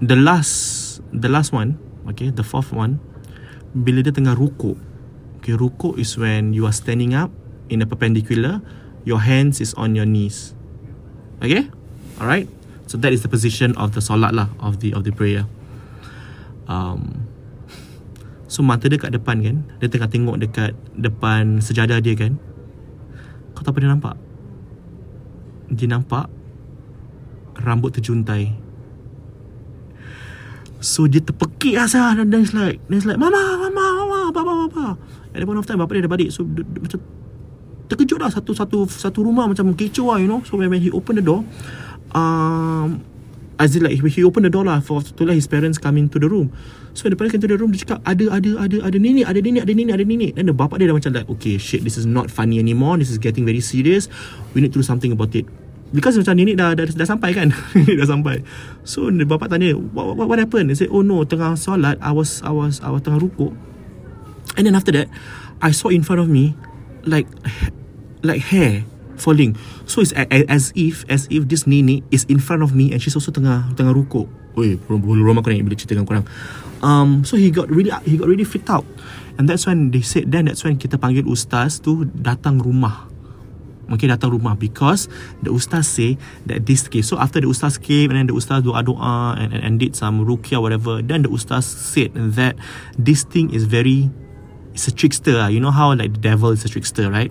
The 0.00 0.16
last 0.16 1.00
the 1.12 1.28
last 1.28 1.52
one 1.52 1.76
okay 2.08 2.32
the 2.32 2.44
fourth 2.44 2.72
one 2.72 3.00
bila 3.76 4.00
dia 4.00 4.16
tengah 4.16 4.32
rukuk 4.32 4.80
okay 5.40 5.52
rukuk 5.52 6.00
is 6.00 6.16
when 6.16 6.56
you 6.56 6.64
are 6.64 6.72
standing 6.72 7.12
up 7.12 7.28
in 7.68 7.84
a 7.84 7.86
perpendicular 7.88 8.64
your 9.04 9.20
hands 9.20 9.60
is 9.60 9.76
on 9.76 9.92
your 9.92 10.08
knees. 10.08 10.56
Okay? 11.44 11.68
Alright? 12.16 12.48
So 12.88 12.96
that 13.04 13.12
is 13.12 13.20
the 13.20 13.28
position 13.28 13.76
of 13.76 13.92
the 13.92 14.00
solat 14.00 14.32
lah 14.32 14.48
of 14.56 14.80
the 14.80 14.96
of 14.96 15.04
the 15.04 15.12
prayer. 15.12 15.44
Um 16.64 17.28
so 18.48 18.64
mata 18.64 18.88
dia 18.88 18.96
kat 18.96 19.12
depan 19.12 19.44
kan? 19.44 19.56
Dia 19.84 19.92
tengah 19.92 20.08
tengok 20.08 20.40
dekat 20.40 20.72
depan 20.96 21.60
sejadah 21.60 22.00
dia 22.00 22.16
kan? 22.16 22.40
Kau 23.52 23.60
tak 23.60 23.76
pernah 23.76 24.00
nampak 24.00 24.23
dia 25.74 25.90
nampak 25.90 26.30
rambut 27.60 27.94
terjuntai. 27.94 28.64
So 30.84 31.08
dia 31.08 31.24
terpekik 31.24 31.80
asal 31.80 32.20
dan 32.20 32.28
then 32.28 32.44
like 32.52 32.76
then 32.92 33.00
like 33.08 33.16
mama 33.16 33.40
mama 33.56 33.84
mama 34.04 34.18
bapa 34.28 34.52
bapa. 34.68 34.86
At 35.32 35.40
the 35.40 35.46
point 35.48 35.56
of 35.56 35.64
time 35.64 35.80
bapa 35.80 35.96
dia 35.96 36.04
dah 36.04 36.12
balik 36.12 36.28
so 36.28 36.44
dia, 36.44 36.60
dia, 36.60 36.80
macam 36.84 37.00
terkejut 37.88 38.18
lah 38.20 38.28
satu 38.28 38.52
satu 38.52 38.84
satu 38.88 39.24
rumah 39.24 39.48
macam 39.48 39.72
kecoh 39.72 40.12
lah 40.12 40.18
you 40.20 40.28
know. 40.28 40.44
So 40.44 40.60
when, 40.60 40.68
when 40.68 40.84
he 40.84 40.92
open 40.92 41.16
the 41.16 41.24
door 41.24 41.40
um 42.12 43.00
as 43.56 43.72
like 43.80 43.96
he 43.96 44.20
open 44.26 44.44
the 44.44 44.52
door 44.52 44.66
lah 44.68 44.84
for 44.84 45.00
to 45.00 45.22
let 45.24 45.40
his 45.40 45.48
parents 45.48 45.80
come 45.80 45.96
into 45.96 46.20
the 46.20 46.28
room. 46.28 46.52
So 46.92 47.08
the 47.08 47.16
parents 47.16 47.40
into 47.40 47.48
the 47.48 47.56
room 47.56 47.72
dia 47.72 47.80
cakap 47.88 48.04
ada 48.04 48.36
ada 48.36 48.50
ada 48.60 48.76
ada 48.84 48.96
nenek 49.00 49.24
ada 49.24 49.40
nenek 49.40 49.64
ada 49.64 49.72
nenek 49.72 49.94
ada 49.96 50.04
nenek. 50.04 50.30
Dan 50.36 50.52
the 50.52 50.54
bapa 50.54 50.76
dia 50.76 50.92
dah 50.92 51.00
macam 51.00 51.16
like 51.16 51.32
okay 51.32 51.56
shit 51.56 51.80
this 51.80 51.96
is 51.96 52.04
not 52.04 52.28
funny 52.28 52.60
anymore 52.60 53.00
this 53.00 53.08
is 53.08 53.16
getting 53.16 53.48
very 53.48 53.64
serious 53.64 54.12
we 54.52 54.60
need 54.60 54.68
to 54.68 54.84
do 54.84 54.86
something 54.86 55.16
about 55.16 55.32
it 55.32 55.48
because 55.94 56.18
macam 56.18 56.34
nenek 56.34 56.58
dah, 56.58 56.74
dah, 56.74 56.84
dah 56.90 57.06
sampai 57.06 57.30
kan 57.30 57.54
dah 58.02 58.08
sampai 58.10 58.42
so 58.82 59.06
bapak 59.08 59.46
tanya 59.46 59.78
what, 59.78 60.18
what, 60.18 60.26
what 60.26 60.38
happened 60.42 60.68
they 60.68 60.76
say 60.76 60.90
oh 60.90 61.06
no 61.06 61.22
tengah 61.22 61.54
solat 61.54 61.94
I 62.02 62.10
was 62.10 62.42
I 62.42 62.50
was 62.50 62.82
I 62.82 62.90
was 62.90 63.06
tengah 63.06 63.22
rukuk 63.22 63.54
and 64.58 64.66
then 64.66 64.74
after 64.74 64.90
that 64.98 65.06
I 65.62 65.70
saw 65.70 65.94
in 65.94 66.02
front 66.02 66.18
of 66.18 66.26
me 66.26 66.58
like 67.06 67.30
like 68.26 68.42
hair 68.50 68.82
falling 69.14 69.54
so 69.86 70.02
it's 70.02 70.10
a, 70.18 70.26
a, 70.34 70.42
as 70.50 70.74
if 70.74 71.06
as 71.06 71.30
if 71.30 71.46
this 71.46 71.70
nenek 71.70 72.02
is 72.10 72.26
in 72.26 72.42
front 72.42 72.66
of 72.66 72.74
me 72.74 72.90
and 72.90 72.98
she's 72.98 73.14
also 73.14 73.30
tengah 73.30 73.70
tengah 73.78 73.94
rukuk 73.94 74.26
Oi, 74.54 74.78
aku 74.78 75.02
nak 75.02 75.66
bila 75.66 75.74
cerita 75.74 75.98
dengan 75.98 76.06
korang. 76.06 76.26
Um, 76.78 77.26
so 77.26 77.34
he 77.34 77.50
got 77.50 77.66
really 77.66 77.90
he 78.06 78.14
got 78.14 78.30
really 78.30 78.46
freaked 78.46 78.70
out. 78.70 78.86
And 79.34 79.50
that's 79.50 79.66
when 79.66 79.90
they 79.90 79.98
said 79.98 80.30
then 80.30 80.46
that's 80.46 80.62
when 80.62 80.78
kita 80.78 80.94
panggil 80.94 81.26
ustaz 81.26 81.82
tu 81.82 82.06
datang 82.14 82.62
rumah. 82.62 83.10
Okay, 83.92 84.08
datang 84.08 84.32
rumah 84.32 84.56
because 84.56 85.12
the 85.44 85.52
ustaz 85.52 85.84
say 85.84 86.16
that 86.48 86.64
this 86.64 86.88
case. 86.88 87.10
So 87.10 87.20
after 87.20 87.44
the 87.44 87.48
ustaz 87.48 87.76
came 87.76 88.08
and 88.08 88.16
then 88.16 88.28
the 88.32 88.36
ustaz 88.36 88.64
doa 88.64 88.80
doa 88.80 89.36
and, 89.36 89.52
and, 89.52 89.62
and 89.62 89.74
did 89.76 89.92
some 89.92 90.24
ruqyah 90.24 90.60
whatever, 90.60 91.04
then 91.04 91.24
the 91.24 91.30
ustaz 91.30 91.68
said 91.68 92.16
that 92.16 92.56
this 92.96 93.28
thing 93.28 93.52
is 93.52 93.68
very 93.68 94.08
it's 94.72 94.88
a 94.88 94.94
trickster. 94.94 95.36
You 95.52 95.60
know 95.60 95.70
how 95.70 95.92
like 95.92 96.16
the 96.16 96.22
devil 96.22 96.50
is 96.50 96.64
a 96.64 96.70
trickster, 96.72 97.12
right? 97.12 97.30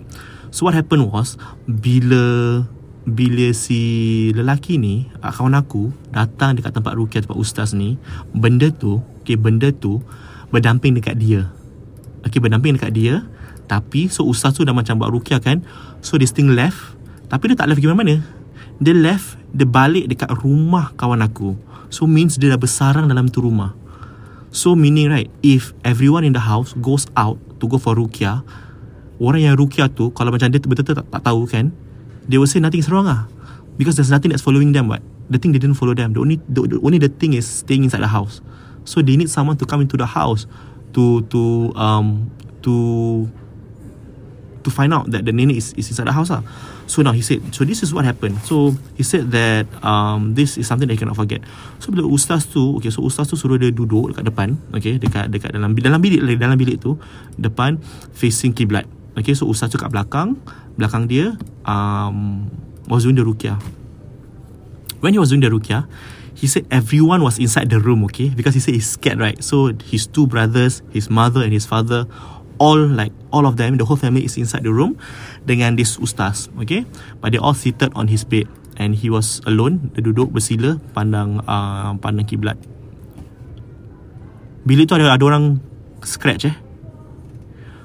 So 0.54 0.62
what 0.62 0.78
happened 0.78 1.10
was 1.10 1.34
bila 1.66 2.62
bila 3.04 3.52
si 3.52 4.32
lelaki 4.32 4.80
ni 4.80 5.12
ah, 5.20 5.28
kawan 5.28 5.58
aku 5.58 5.92
datang 6.08 6.56
dekat 6.56 6.72
tempat 6.72 6.96
rukyah 6.96 7.20
tempat 7.20 7.36
ustaz 7.36 7.76
ni 7.76 8.00
benda 8.32 8.72
tu 8.72 9.04
okey 9.20 9.36
benda 9.36 9.68
tu 9.68 10.00
berdamping 10.48 10.96
dekat 10.96 11.20
dia 11.20 11.52
okey 12.24 12.40
berdamping 12.40 12.80
dekat 12.80 12.96
dia 12.96 13.20
tapi 13.64 14.12
so 14.12 14.24
ustaz 14.28 14.56
tu 14.56 14.62
dah 14.62 14.76
macam 14.76 15.00
buat 15.00 15.10
rukyah 15.10 15.40
kan? 15.40 15.64
So 16.04 16.20
this 16.20 16.32
thing 16.32 16.52
left. 16.52 16.96
Tapi 17.28 17.52
dia 17.52 17.56
tak 17.56 17.72
left 17.72 17.80
gimana 17.80 18.04
mana 18.04 18.16
dia 18.82 18.94
left 18.94 19.38
dia 19.54 19.66
balik 19.68 20.10
dekat 20.10 20.30
rumah 20.42 20.90
kawan 20.98 21.22
aku. 21.22 21.54
So 21.92 22.10
means 22.10 22.34
dia 22.40 22.50
dah 22.50 22.58
bersarang 22.58 23.06
dalam 23.06 23.30
tu 23.30 23.44
rumah. 23.44 23.76
So 24.50 24.74
meaning 24.74 25.10
right 25.10 25.30
if 25.42 25.74
everyone 25.86 26.26
in 26.26 26.34
the 26.34 26.42
house 26.42 26.74
goes 26.78 27.06
out 27.18 27.38
to 27.58 27.66
go 27.66 27.78
for 27.78 27.98
rukyah 27.98 28.46
orang 29.18 29.46
yang 29.46 29.54
rukyah 29.58 29.90
tu 29.90 30.14
kalau 30.14 30.30
macam 30.30 30.50
dia 30.50 30.62
betul-betul 30.62 30.94
tak, 31.02 31.06
tak 31.10 31.22
tahu 31.26 31.46
kan 31.46 31.74
they 32.26 32.38
will 32.38 32.50
say 32.50 32.62
nothing 32.62 32.82
is 32.82 32.90
wrong 32.90 33.06
ah. 33.06 33.26
Because 33.74 33.98
there's 33.98 34.10
nothing 34.10 34.30
that's 34.30 34.42
following 34.42 34.70
them 34.70 34.86
what? 34.86 35.02
The 35.26 35.42
thing 35.42 35.50
they 35.50 35.58
didn't 35.58 35.74
follow 35.74 35.98
them. 35.98 36.14
The 36.14 36.22
only 36.22 36.38
the, 36.46 36.62
the 36.62 36.78
only 36.78 37.02
the 37.02 37.10
thing 37.10 37.34
is 37.34 37.46
staying 37.46 37.82
inside 37.82 38.06
the 38.06 38.10
house. 38.10 38.38
So 38.86 39.02
they 39.02 39.18
need 39.18 39.26
someone 39.26 39.58
to 39.58 39.66
come 39.66 39.82
into 39.82 39.98
the 39.98 40.06
house 40.06 40.46
to 40.94 41.26
to 41.34 41.74
um 41.74 42.30
to 42.62 43.26
to 44.64 44.70
find 44.72 44.90
out 44.96 45.12
that 45.12 45.28
the 45.28 45.32
nenek 45.32 45.60
is, 45.60 45.76
is 45.76 45.92
inside 45.92 46.08
the 46.08 46.16
house 46.16 46.32
ah. 46.32 46.40
So 46.88 47.00
now 47.04 47.12
he 47.12 47.20
said, 47.20 47.40
so 47.52 47.64
this 47.64 47.84
is 47.84 47.92
what 47.92 48.04
happened. 48.04 48.40
So 48.44 48.76
he 48.96 49.04
said 49.04 49.30
that 49.32 49.68
um, 49.84 50.34
this 50.34 50.56
is 50.56 50.66
something 50.66 50.88
that 50.88 50.96
he 50.96 51.00
cannot 51.00 51.16
forget. 51.16 51.44
So 51.80 51.92
bila 51.92 52.04
ustaz 52.08 52.48
tu, 52.48 52.76
okay, 52.80 52.92
so 52.92 53.04
ustaz 53.04 53.28
tu 53.28 53.36
suruh 53.36 53.60
dia 53.60 53.72
duduk 53.72 54.12
dekat 54.12 54.24
depan, 54.28 54.56
okay, 54.72 54.96
dekat 55.00 55.32
dekat 55.32 55.52
dalam 55.52 55.76
dalam 55.76 56.00
bilik 56.00 56.20
dalam 56.40 56.56
bilik 56.56 56.80
tu, 56.80 56.96
depan 57.36 57.80
facing 58.16 58.52
kiblat. 58.52 58.88
Okay, 59.14 59.32
so 59.32 59.46
ustaz 59.46 59.70
tu 59.70 59.78
kat 59.78 59.92
belakang, 59.94 60.36
belakang 60.74 61.06
dia 61.06 61.38
um, 61.64 62.48
was 62.90 63.06
doing 63.06 63.16
the 63.16 63.24
rukyah. 63.24 63.56
When 65.00 65.12
he 65.12 65.20
was 65.20 65.30
doing 65.30 65.44
the 65.44 65.52
rukyah, 65.52 65.84
he 66.34 66.50
said 66.50 66.66
everyone 66.68 67.22
was 67.22 67.38
inside 67.38 67.70
the 67.70 67.78
room, 67.78 68.04
okay? 68.10 68.28
Because 68.28 68.52
he 68.52 68.60
said 68.60 68.74
he's 68.74 68.90
scared, 68.90 69.20
right? 69.20 69.38
So 69.40 69.72
his 69.86 70.04
two 70.10 70.26
brothers, 70.26 70.82
his 70.90 71.08
mother 71.08 71.40
and 71.40 71.52
his 71.52 71.64
father, 71.64 72.10
all 72.58 72.78
like 72.78 73.12
all 73.32 73.46
of 73.46 73.56
them, 73.56 73.76
the 73.76 73.84
whole 73.84 73.98
family 73.98 74.24
is 74.24 74.36
inside 74.36 74.62
the 74.62 74.72
room 74.72 74.96
dengan 75.46 75.76
this 75.76 75.98
ustaz, 75.98 76.48
okay? 76.60 76.86
But 77.20 77.32
they 77.34 77.40
all 77.40 77.54
seated 77.54 77.92
on 77.94 78.08
his 78.08 78.22
bed 78.22 78.46
and 78.76 78.94
he 78.94 79.10
was 79.10 79.42
alone, 79.46 79.90
dia 79.94 80.02
duduk 80.02 80.34
bersila 80.34 80.78
pandang 80.94 81.42
uh, 81.46 81.94
pandang 81.98 82.26
kiblat. 82.26 82.58
Bila 84.64 84.88
tu 84.88 84.96
ada 84.96 85.12
ada 85.12 85.24
orang 85.24 85.60
scratch 86.02 86.48
eh. 86.48 86.56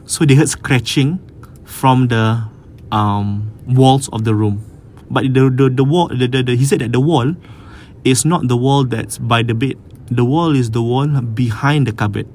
So 0.09 0.25
they 0.25 0.33
heard 0.33 0.49
scratching 0.49 1.21
from 1.67 2.09
the 2.09 2.49
um, 2.89 3.53
walls 3.69 4.09
of 4.09 4.25
the 4.25 4.33
room. 4.33 4.65
But 5.09 5.33
the 5.33 5.49
the 5.49 5.69
the 5.69 5.85
wall 5.85 6.09
the, 6.09 6.25
the, 6.29 6.41
the 6.41 6.53
he 6.57 6.65
said 6.65 6.81
that 6.81 6.93
the 6.93 7.01
wall 7.01 7.33
is 8.05 8.23
not 8.25 8.47
the 8.47 8.57
wall 8.57 8.85
that's 8.85 9.17
by 9.19 9.43
the 9.43 9.53
bed. 9.53 9.77
The 10.09 10.25
wall 10.25 10.57
is 10.57 10.73
the 10.73 10.81
wall 10.81 11.05
behind 11.21 11.85
the 11.85 11.93
cupboard. 11.93 12.25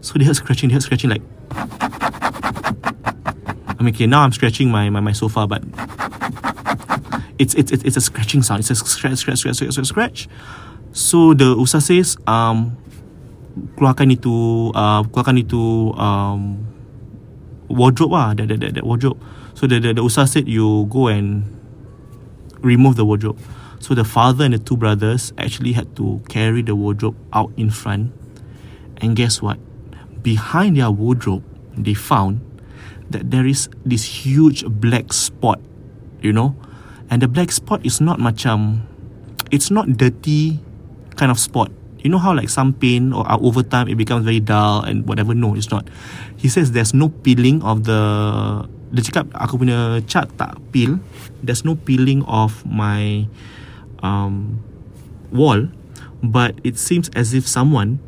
So 0.00 0.18
they 0.18 0.24
heard 0.24 0.36
scratching, 0.36 0.68
they 0.68 0.74
heard 0.74 0.82
scratching 0.82 1.10
like 1.10 1.22
I 3.78 3.82
mean 3.82 3.94
okay 3.94 4.06
now 4.06 4.22
I'm 4.22 4.32
scratching 4.32 4.70
my, 4.70 4.90
my, 4.90 5.00
my 5.00 5.12
sofa 5.12 5.46
but 5.46 5.62
it's, 7.38 7.54
it's 7.54 7.70
it's 7.70 7.96
a 7.96 8.00
scratching 8.00 8.42
sound. 8.42 8.60
It's 8.60 8.70
a 8.70 8.74
scratch 8.74 9.18
scratch 9.18 9.38
scratch 9.38 9.56
scratch 9.56 9.86
scratch. 9.86 10.28
So 10.92 11.34
the 11.34 11.54
ustaz 11.54 11.86
says 11.86 12.16
um 12.26 12.76
keluarkan 13.78 14.10
itu 14.14 14.70
uh, 14.74 15.02
keluarkan 15.10 15.38
itu 15.38 15.94
um, 15.98 16.62
wardrobe 17.70 18.14
ah 18.14 18.30
that, 18.34 18.48
that, 18.48 18.58
that, 18.62 18.72
that 18.78 18.84
wardrobe 18.86 19.18
so 19.54 19.66
the, 19.66 19.78
the, 19.82 19.92
the 19.94 20.02
ustaz 20.02 20.30
said 20.30 20.46
you 20.48 20.86
go 20.90 21.08
and 21.10 21.44
remove 22.62 22.96
the 22.96 23.04
wardrobe 23.04 23.38
so 23.78 23.94
the 23.94 24.04
father 24.06 24.46
and 24.46 24.54
the 24.54 24.62
two 24.62 24.76
brothers 24.76 25.32
actually 25.38 25.72
had 25.72 25.86
to 25.94 26.22
carry 26.28 26.62
the 26.62 26.74
wardrobe 26.74 27.14
out 27.32 27.50
in 27.56 27.70
front 27.70 28.10
and 28.98 29.14
guess 29.14 29.42
what 29.42 29.58
behind 30.22 30.76
their 30.76 30.90
wardrobe 30.90 31.44
they 31.76 31.94
found 31.94 32.40
that 33.10 33.30
there 33.30 33.46
is 33.46 33.68
this 33.84 34.24
huge 34.24 34.66
black 34.66 35.12
spot 35.12 35.60
you 36.20 36.32
know? 36.32 36.54
And 37.10 37.22
the 37.22 37.28
black 37.28 37.50
spot 37.52 37.84
is 37.86 38.00
not 38.00 38.18
macam 38.18 38.84
it's 39.50 39.70
not 39.70 39.88
dirty 39.96 40.60
kind 41.16 41.32
of 41.32 41.38
spot. 41.38 41.72
You 41.98 42.10
know 42.10 42.18
how 42.18 42.34
like 42.34 42.48
some 42.48 42.74
paint 42.74 43.14
or 43.14 43.26
uh, 43.26 43.38
over 43.40 43.62
time 43.62 43.88
it 43.88 43.96
becomes 43.96 44.24
very 44.24 44.40
dull 44.40 44.84
and 44.84 45.08
whatever? 45.08 45.34
No 45.34 45.54
it's 45.54 45.70
not. 45.70 45.88
He 46.36 46.48
says 46.48 46.72
there's 46.72 46.92
no 46.92 47.08
peeling 47.08 47.62
of 47.62 47.84
the 47.84 48.00
dia 48.88 49.04
cakap 49.04 49.28
aku 49.36 49.60
punya 49.60 50.00
cat 50.04 50.28
tak 50.36 50.60
peel. 50.70 51.00
There's 51.42 51.64
no 51.64 51.74
peeling 51.74 52.22
of 52.28 52.60
my 52.68 53.26
um, 54.04 54.60
wall 55.32 55.68
but 56.20 56.60
it 56.62 56.76
seems 56.76 57.08
as 57.16 57.32
if 57.32 57.48
someone 57.48 57.98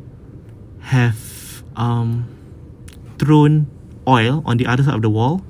have 0.93 1.30
um, 1.81 2.29
thrown 3.17 3.65
oil 4.05 4.45
on 4.45 4.61
the 4.61 4.69
other 4.69 4.85
side 4.85 4.93
of 4.93 5.01
the 5.01 5.09
wall. 5.09 5.41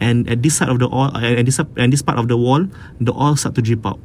And 0.00 0.28
at 0.28 0.40
this 0.44 0.56
side 0.56 0.68
of 0.68 0.80
the 0.80 0.88
oil 0.88 1.12
and 1.16 1.48
this 1.48 1.56
and 1.76 1.88
this 1.92 2.04
part 2.04 2.20
of 2.20 2.28
the 2.28 2.36
wall 2.36 2.68
the 3.00 3.16
oil 3.16 3.36
start 3.36 3.56
to 3.56 3.62
drip 3.64 3.84
out. 3.84 4.00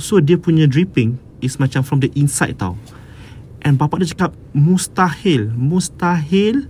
So 0.00 0.20
dia 0.20 0.40
punya 0.40 0.68
dripping 0.68 1.20
is 1.44 1.60
macam 1.60 1.84
from 1.84 2.00
the 2.00 2.08
inside 2.16 2.56
tau. 2.56 2.76
And 3.64 3.76
bapak 3.76 4.00
dia 4.00 4.16
cakap 4.16 4.32
mustahil 4.56 5.52
mustahil 5.56 6.68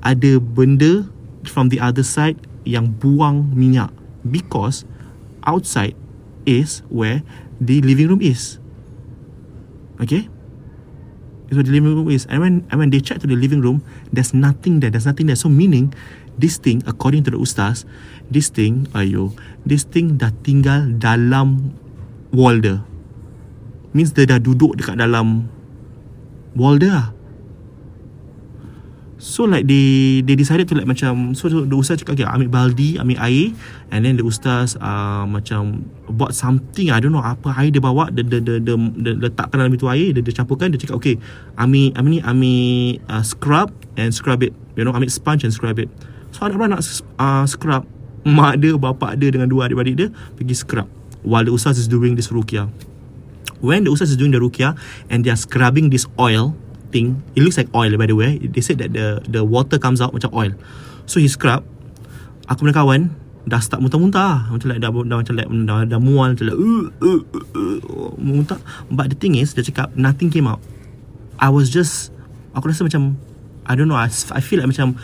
ada 0.00 0.40
benda 0.40 1.08
from 1.44 1.68
the 1.68 1.80
other 1.80 2.04
side 2.04 2.40
yang 2.64 2.96
buang 2.96 3.52
minyak. 3.52 3.92
Because 4.24 4.88
outside 5.44 5.92
is 6.48 6.80
where 6.88 7.20
the 7.60 7.84
living 7.84 8.08
room 8.08 8.24
is. 8.24 8.56
Okay 10.00 10.32
where 11.54 11.66
the 11.66 11.72
living 11.72 11.94
room 11.94 12.10
is 12.10 12.26
and 12.26 12.42
when 12.42 12.54
and 12.68 12.76
when 12.82 12.90
they 12.90 12.98
check 12.98 13.22
to 13.22 13.28
the 13.30 13.38
living 13.38 13.62
room 13.62 13.80
there's 14.10 14.34
nothing 14.34 14.82
there. 14.82 14.90
There's 14.90 15.06
nothing 15.06 15.30
there. 15.30 15.38
So 15.38 15.48
meaning 15.48 15.94
this 16.34 16.58
thing 16.58 16.82
according 16.84 17.22
to 17.24 17.30
the 17.30 17.38
ustaz 17.38 17.86
this 18.26 18.50
thing 18.50 18.90
ayo 18.98 19.30
this 19.62 19.86
thing 19.86 20.18
dah 20.18 20.34
tinggal 20.42 20.98
dalam 20.98 21.78
wall 22.34 22.58
dia 22.58 22.82
means 23.94 24.10
dia 24.10 24.26
dah 24.26 24.42
duduk 24.42 24.74
dekat 24.74 24.98
dalam 24.98 25.46
wall 26.58 26.82
dia 26.82 26.90
lah. 26.90 27.06
So 29.24 29.48
like 29.48 29.64
they 29.64 30.20
they 30.20 30.36
decided 30.36 30.68
to 30.68 30.76
like 30.76 30.84
macam 30.84 31.32
so 31.32 31.48
the 31.48 31.72
ustaz 31.72 31.96
cakap 32.04 32.20
okay, 32.20 32.28
ambil 32.28 32.52
baldi, 32.52 33.00
ambil 33.00 33.16
air 33.24 33.56
and 33.88 34.04
then 34.04 34.20
the 34.20 34.24
ustaz 34.28 34.76
uh, 34.76 35.24
macam 35.24 35.88
buat 36.12 36.36
something 36.36 36.92
I 36.92 37.00
don't 37.00 37.16
know 37.16 37.24
apa 37.24 37.56
air 37.56 37.72
dia 37.72 37.80
bawa 37.80 38.12
dia 38.12 38.20
dia 38.20 38.44
dia, 38.44 38.60
dia, 38.60 38.76
dia 38.76 39.12
letakkan 39.16 39.64
dalam 39.64 39.72
itu 39.72 39.88
air 39.88 40.12
dia, 40.12 40.20
dia 40.20 40.36
campurkan 40.36 40.76
dia 40.76 40.76
cakap 40.76 41.00
okay 41.00 41.16
ambil 41.56 41.96
ambil 41.96 42.10
ni 42.12 42.20
ambil 42.20 43.00
uh, 43.08 43.24
scrub 43.24 43.72
and 43.96 44.12
scrub 44.12 44.44
it 44.44 44.52
you 44.76 44.84
know 44.84 44.92
ambil 44.92 45.08
sponge 45.08 45.40
and 45.40 45.56
scrub 45.56 45.80
it. 45.80 45.88
So 46.36 46.44
ada 46.44 46.60
orang 46.60 46.76
nak 46.76 46.84
uh, 47.16 47.48
scrub 47.48 47.88
mak 48.28 48.60
dia 48.60 48.76
bapak 48.76 49.16
dia 49.16 49.32
dengan 49.32 49.48
dua 49.48 49.72
adik-adik 49.72 49.94
dia 50.04 50.08
pergi 50.36 50.52
scrub 50.52 50.84
while 51.24 51.48
the 51.48 51.52
ustaz 51.56 51.80
is 51.80 51.88
doing 51.88 52.12
this 52.12 52.28
ruqyah. 52.28 52.68
When 53.64 53.88
the 53.88 53.90
ustaz 53.96 54.12
is 54.12 54.20
doing 54.20 54.36
the 54.36 54.42
ruqyah 54.44 54.76
and 55.08 55.24
they 55.24 55.32
are 55.32 55.40
scrubbing 55.40 55.88
this 55.88 56.04
oil 56.20 56.52
thing 56.94 57.18
it 57.34 57.42
looks 57.42 57.58
like 57.58 57.66
oil 57.74 57.90
by 57.98 58.06
the 58.06 58.14
way. 58.14 58.38
They 58.38 58.62
said 58.62 58.78
that 58.78 58.94
the 58.94 59.18
the 59.26 59.42
water 59.42 59.82
comes 59.82 59.98
out 59.98 60.14
macam 60.14 60.30
oil. 60.30 60.54
So 61.10 61.18
he 61.18 61.26
scrub. 61.26 61.66
Aku 62.46 62.62
punya 62.62 62.78
kawan 62.78 63.10
dah 63.44 63.58
start 63.58 63.82
muntah-muntah. 63.82 64.54
Macam 64.54 64.70
like 64.70 64.78
dah, 64.78 64.94
dah 64.94 65.16
macam 65.18 65.34
like 65.34 65.50
dah, 65.50 65.82
dah 65.90 66.00
mual 66.00 66.38
macam 66.38 66.46
like 66.46 66.58
uh, 66.62 66.86
uh, 67.02 67.22
uh, 67.34 67.78
uh, 67.82 68.12
muntah. 68.16 68.60
But 68.94 69.10
the 69.10 69.18
thing 69.18 69.34
is 69.34 69.58
dia 69.58 69.66
cakap 69.66 69.92
nothing 69.98 70.30
came 70.30 70.46
out. 70.46 70.62
I 71.42 71.50
was 71.50 71.68
just 71.74 72.14
aku 72.54 72.70
rasa 72.70 72.86
macam 72.86 73.18
I 73.66 73.74
don't 73.74 73.90
know 73.90 73.98
I, 73.98 74.08
I 74.08 74.40
feel 74.40 74.62
like 74.62 74.70
macam 74.70 74.96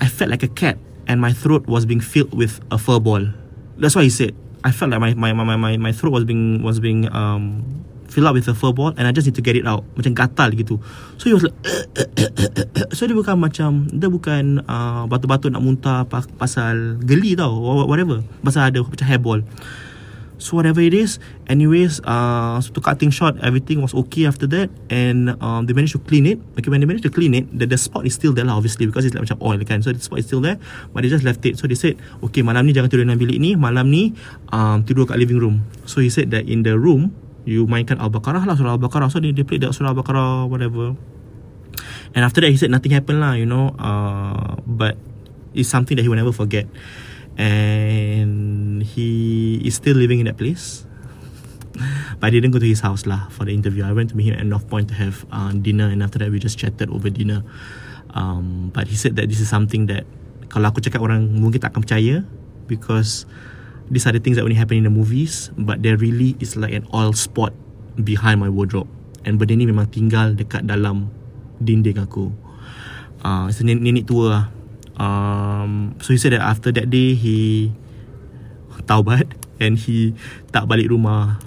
I 0.00 0.08
felt 0.08 0.32
like 0.32 0.46
a 0.46 0.50
cat 0.50 0.80
and 1.10 1.20
my 1.20 1.34
throat 1.34 1.66
was 1.66 1.84
being 1.84 2.00
filled 2.00 2.32
with 2.32 2.64
a 2.72 2.78
fur 2.80 2.98
ball. 2.98 3.28
That's 3.76 3.94
why 3.94 4.08
he 4.08 4.12
said 4.12 4.34
I 4.64 4.72
felt 4.74 4.90
like 4.90 5.02
my 5.02 5.14
my 5.14 5.30
my 5.36 5.54
my 5.54 5.74
my 5.76 5.92
throat 5.92 6.10
was 6.10 6.24
being 6.26 6.62
was 6.62 6.80
being 6.82 7.06
um 7.14 7.62
fill 8.08 8.26
up 8.26 8.34
with 8.34 8.48
a 8.48 8.56
fur 8.56 8.72
ball 8.72 8.96
and 8.96 9.04
I 9.06 9.12
just 9.12 9.28
need 9.28 9.36
to 9.36 9.44
get 9.44 9.54
it 9.54 9.68
out. 9.68 9.84
Macam 9.94 10.16
gatal 10.16 10.52
gitu. 10.56 10.80
So 11.20 11.30
he 11.30 11.34
was 11.36 11.44
like 11.44 11.56
so 12.96 13.04
dia 13.04 13.14
bukan 13.14 13.36
macam 13.38 13.86
dia 13.88 14.08
bukan 14.08 14.64
uh, 14.64 15.04
batu-batu 15.06 15.52
nak 15.52 15.62
muntah 15.62 16.08
pasal 16.10 16.98
geli 17.04 17.36
tau 17.36 17.54
whatever. 17.86 18.24
Pasal 18.42 18.72
ada 18.72 18.80
macam 18.82 19.06
hairball. 19.06 19.40
So 20.38 20.54
whatever 20.54 20.78
it 20.78 20.94
is 20.94 21.18
Anyways 21.50 21.98
uh, 22.06 22.62
So 22.62 22.70
to 22.70 22.80
cut 22.80 23.02
things 23.02 23.18
short 23.18 23.34
Everything 23.42 23.82
was 23.82 23.90
okay 23.90 24.24
after 24.30 24.46
that 24.54 24.70
And 24.86 25.34
um, 25.42 25.66
They 25.66 25.74
managed 25.74 25.98
to 25.98 26.02
clean 26.02 26.30
it. 26.30 26.38
Okay 26.54 26.70
when 26.70 26.78
they 26.78 26.86
managed 26.86 27.02
to 27.04 27.12
clean 27.12 27.34
it 27.34 27.50
The, 27.50 27.66
the 27.66 27.74
spot 27.74 28.06
is 28.06 28.14
still 28.14 28.30
there 28.32 28.46
lah 28.46 28.54
Obviously 28.54 28.86
Because 28.86 29.04
it's 29.04 29.18
like 29.18 29.26
macam 29.26 29.42
oil 29.42 29.58
kan. 29.66 29.82
So 29.82 29.90
the 29.90 29.98
spot 29.98 30.22
is 30.22 30.30
still 30.30 30.40
there 30.40 30.62
But 30.94 31.02
they 31.02 31.10
just 31.10 31.26
left 31.26 31.42
it. 31.42 31.58
So 31.58 31.66
they 31.66 31.74
said 31.74 31.98
Okay 32.22 32.46
malam 32.46 32.70
ni 32.70 32.72
jangan 32.72 32.86
tidur 32.86 33.02
dalam 33.02 33.18
bilik 33.18 33.42
ni. 33.42 33.58
Malam 33.58 33.90
ni 33.90 34.14
um, 34.54 34.86
Tidur 34.86 35.10
kat 35.10 35.18
living 35.18 35.42
room. 35.42 35.66
So 35.90 35.98
he 36.00 36.08
said 36.08 36.30
that 36.30 36.46
in 36.46 36.62
the 36.62 36.78
room 36.78 37.10
You 37.48 37.64
mainkan 37.64 37.96
Al-Baqarah 37.96 38.44
lah 38.44 38.52
Surah 38.60 38.76
Al-Baqarah 38.76 39.08
So 39.08 39.24
they, 39.24 39.32
they 39.32 39.40
played 39.40 39.64
that 39.64 39.72
Surah 39.72 39.96
Al-Baqarah 39.96 40.44
Whatever 40.44 40.92
And 42.12 42.20
after 42.20 42.44
that 42.44 42.52
he 42.52 42.60
said 42.60 42.68
Nothing 42.68 42.92
happened 42.92 43.24
lah 43.24 43.40
You 43.40 43.48
know 43.48 43.72
uh, 43.80 44.60
But 44.68 45.00
It's 45.56 45.72
something 45.72 45.96
that 45.96 46.04
he 46.04 46.12
will 46.12 46.20
never 46.20 46.36
forget 46.36 46.68
and 47.38 48.82
he 48.82 49.62
is 49.62 49.78
still 49.78 49.94
living 49.94 50.18
in 50.18 50.26
that 50.26 50.36
place. 50.36 50.84
But 52.18 52.26
I 52.26 52.30
didn't 52.34 52.50
go 52.50 52.58
to 52.58 52.66
his 52.66 52.82
house 52.82 53.06
lah 53.06 53.30
for 53.30 53.46
the 53.46 53.54
interview. 53.54 53.86
I 53.86 53.94
went 53.94 54.10
to 54.10 54.18
meet 54.18 54.34
him 54.34 54.36
at 54.36 54.44
North 54.44 54.66
Point 54.66 54.90
to 54.90 54.98
have 54.98 55.22
uh, 55.30 55.54
dinner, 55.54 55.86
and 55.86 56.02
after 56.02 56.18
that 56.18 56.34
we 56.34 56.42
just 56.42 56.58
chatted 56.58 56.90
over 56.90 57.08
dinner. 57.08 57.46
Um, 58.10 58.74
but 58.74 58.90
he 58.90 58.98
said 58.98 59.14
that 59.16 59.30
this 59.30 59.38
is 59.38 59.46
something 59.46 59.86
that 59.86 60.02
kalau 60.50 60.74
aku 60.74 60.82
cakap 60.82 60.98
orang 60.98 61.38
mungkin 61.38 61.62
tak 61.62 61.70
akan 61.72 61.86
percaya 61.86 62.26
because 62.66 63.24
these 63.88 64.06
are 64.06 64.14
the 64.14 64.22
things 64.22 64.36
that 64.36 64.44
only 64.44 64.56
happen 64.56 64.78
in 64.78 64.86
the 64.86 64.92
movies, 64.92 65.50
but 65.56 65.82
there 65.82 65.96
really 65.96 66.36
is 66.38 66.56
like 66.56 66.72
an 66.72 66.86
oil 66.92 67.12
spot 67.12 67.52
behind 68.00 68.40
my 68.40 68.48
wardrobe. 68.48 68.88
And 69.26 69.36
benda 69.36 69.58
ni 69.58 69.68
memang 69.68 69.90
tinggal 69.90 70.38
dekat 70.38 70.68
dalam 70.68 71.10
dinding 71.58 71.98
aku. 71.98 72.30
Uh, 73.18 73.50
it's 73.50 73.58
a 73.58 73.66
nenek 73.66 74.06
tua 74.06 74.24
lah 74.30 74.44
um, 74.98 75.94
so 76.02 76.12
he 76.12 76.18
said 76.18 76.34
that 76.34 76.42
after 76.42 76.74
that 76.74 76.90
day 76.90 77.14
he 77.14 77.70
taubat 78.84 79.30
and 79.62 79.78
he 79.78 80.14
tak 80.50 80.66
balik 80.66 80.90
rumah 80.90 81.38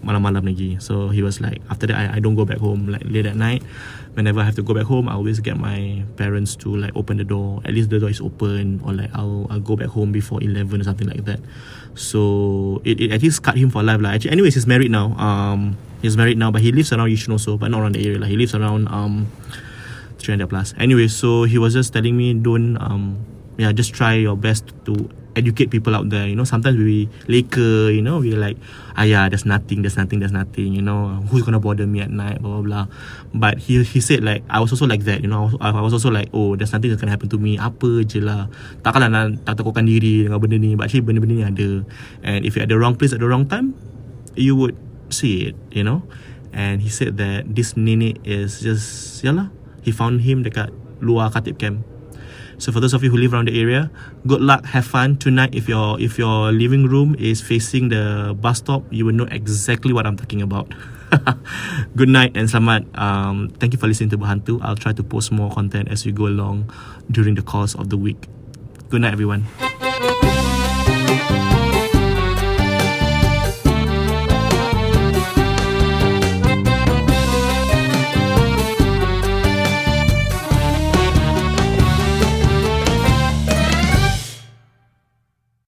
malam-malam 0.00 0.42
lagi 0.42 0.80
so 0.80 1.12
he 1.12 1.20
was 1.20 1.44
like 1.44 1.60
after 1.68 1.84
that 1.84 1.98
I, 1.98 2.04
I 2.16 2.18
don't 2.24 2.34
go 2.34 2.48
back 2.48 2.58
home 2.58 2.88
like 2.88 3.04
late 3.04 3.28
at 3.28 3.36
night 3.36 3.60
whenever 4.14 4.40
I 4.40 4.44
have 4.44 4.56
to 4.56 4.62
go 4.62 4.74
back 4.74 4.84
home 4.84 5.08
I 5.08 5.14
always 5.14 5.40
get 5.40 5.56
my 5.56 6.04
parents 6.16 6.56
to 6.56 6.74
like 6.74 6.94
open 6.96 7.16
the 7.16 7.24
door 7.24 7.60
at 7.64 7.74
least 7.74 7.90
the 7.90 7.98
door 7.98 8.10
is 8.10 8.20
open 8.20 8.80
or 8.84 8.92
like 8.92 9.10
I'll, 9.14 9.46
I'll 9.50 9.60
go 9.60 9.76
back 9.76 9.88
home 9.88 10.12
before 10.12 10.42
11 10.42 10.80
or 10.80 10.84
something 10.84 11.08
like 11.08 11.24
that 11.24 11.40
so 11.94 12.80
it, 12.84 13.00
it 13.00 13.12
at 13.12 13.22
least 13.22 13.42
cut 13.42 13.56
him 13.56 13.70
for 13.70 13.82
life 13.82 14.00
like. 14.00 14.14
Actually, 14.16 14.32
anyways 14.32 14.54
he's 14.54 14.66
married 14.66 14.90
now 14.90 15.12
um 15.16 15.76
he's 16.02 16.16
married 16.16 16.38
now 16.38 16.50
but 16.50 16.60
he 16.62 16.72
lives 16.72 16.92
around 16.92 17.08
Yishun 17.08 17.32
also 17.32 17.56
but 17.56 17.70
not 17.70 17.80
around 17.80 17.94
the 17.94 18.04
area 18.04 18.18
like. 18.18 18.30
he 18.30 18.36
lives 18.36 18.54
around 18.54 18.88
um 18.88 19.30
300 20.18 20.48
plus 20.48 20.74
anyway 20.78 21.08
so 21.08 21.44
he 21.44 21.58
was 21.58 21.72
just 21.74 21.92
telling 21.92 22.16
me 22.16 22.34
don't 22.34 22.76
um 22.78 23.24
yeah 23.58 23.72
just 23.72 23.94
try 23.94 24.14
your 24.14 24.36
best 24.36 24.72
to 24.84 25.08
educate 25.36 25.70
people 25.70 25.94
out 25.94 26.08
there 26.10 26.26
you 26.26 26.34
know. 26.34 26.44
Sometimes 26.44 26.78
we 26.78 27.08
leka 27.26 27.90
you 27.92 28.02
know. 28.02 28.18
We 28.18 28.34
like 28.34 28.58
ah 28.98 29.06
yeah 29.06 29.28
there's 29.30 29.46
nothing 29.46 29.82
there's 29.82 29.96
nothing 29.96 30.18
there's 30.18 30.34
nothing 30.34 30.74
you 30.74 30.82
know. 30.82 31.22
Who's 31.30 31.42
gonna 31.42 31.62
bother 31.62 31.86
me 31.86 32.00
at 32.00 32.10
night? 32.10 32.42
Blah 32.42 32.60
blah 32.60 32.64
blah. 32.64 32.84
But 33.34 33.58
he 33.62 33.82
he 33.84 34.00
said 34.00 34.24
like 34.24 34.42
I 34.50 34.58
was 34.58 34.72
also 34.74 34.86
like 34.86 35.06
that 35.06 35.22
you 35.22 35.30
know. 35.30 35.54
I 35.60 35.70
was 35.80 35.94
also 35.94 36.10
like 36.10 36.30
oh 36.34 36.56
there's 36.56 36.72
nothing 36.72 36.90
that's 36.90 37.00
gonna 37.00 37.14
happen 37.14 37.30
to 37.30 37.38
me. 37.38 37.58
Apa 37.58 38.02
je 38.06 38.18
lah. 38.22 38.50
Takkanlah 38.82 39.08
nak 39.10 39.24
tak 39.46 39.62
takutkan 39.62 39.86
diri 39.86 40.26
dengan 40.26 40.40
benda 40.42 40.56
ni. 40.58 40.74
But 40.74 40.90
actually 40.90 41.06
benda-benda 41.06 41.34
ni 41.34 41.44
ada. 41.46 41.70
And 42.26 42.42
if 42.42 42.56
you're 42.56 42.66
at 42.66 42.70
the 42.70 42.78
wrong 42.78 42.98
place 42.98 43.14
at 43.14 43.20
the 43.22 43.28
wrong 43.28 43.46
time 43.46 43.74
you 44.34 44.54
would 44.54 44.76
see 45.10 45.50
it 45.50 45.54
you 45.70 45.82
know. 45.82 46.02
And 46.50 46.82
he 46.82 46.90
said 46.90 47.14
that 47.22 47.46
this 47.46 47.78
nenek 47.78 48.18
is 48.26 48.58
just 48.58 49.22
yalah 49.22 49.54
he 49.86 49.94
found 49.94 50.26
him 50.26 50.42
dekat 50.42 50.74
luar 50.98 51.30
Khatib 51.30 51.62
camp. 51.62 51.86
So 52.60 52.70
for 52.72 52.80
those 52.80 52.92
of 52.92 53.02
you 53.02 53.08
who 53.08 53.16
live 53.16 53.32
around 53.32 53.48
the 53.48 53.58
area, 53.58 53.90
good 54.26 54.44
luck, 54.44 54.66
have 54.66 54.84
fun 54.84 55.16
tonight. 55.16 55.56
If 55.56 55.64
your 55.64 55.96
if 55.96 56.20
your 56.20 56.52
living 56.52 56.84
room 56.84 57.16
is 57.16 57.40
facing 57.40 57.88
the 57.88 58.36
bus 58.36 58.60
stop, 58.60 58.84
you 58.92 59.08
will 59.08 59.16
know 59.16 59.24
exactly 59.32 59.96
what 59.96 60.04
I'm 60.04 60.20
talking 60.20 60.44
about. 60.44 60.68
good 61.96 62.12
night 62.12 62.36
and 62.36 62.52
selamat. 62.52 62.84
Um, 63.00 63.48
thank 63.56 63.72
you 63.72 63.80
for 63.80 63.88
listening 63.88 64.12
to 64.12 64.18
Berhantu. 64.20 64.60
I'll 64.60 64.76
try 64.76 64.92
to 64.92 65.02
post 65.02 65.32
more 65.32 65.48
content 65.50 65.88
as 65.88 66.04
we 66.04 66.12
go 66.12 66.28
along 66.28 66.68
during 67.10 67.32
the 67.34 67.42
course 67.42 67.74
of 67.74 67.88
the 67.88 67.96
week. 67.96 68.28
Good 68.92 69.00
night, 69.00 69.16
everyone. 69.16 69.48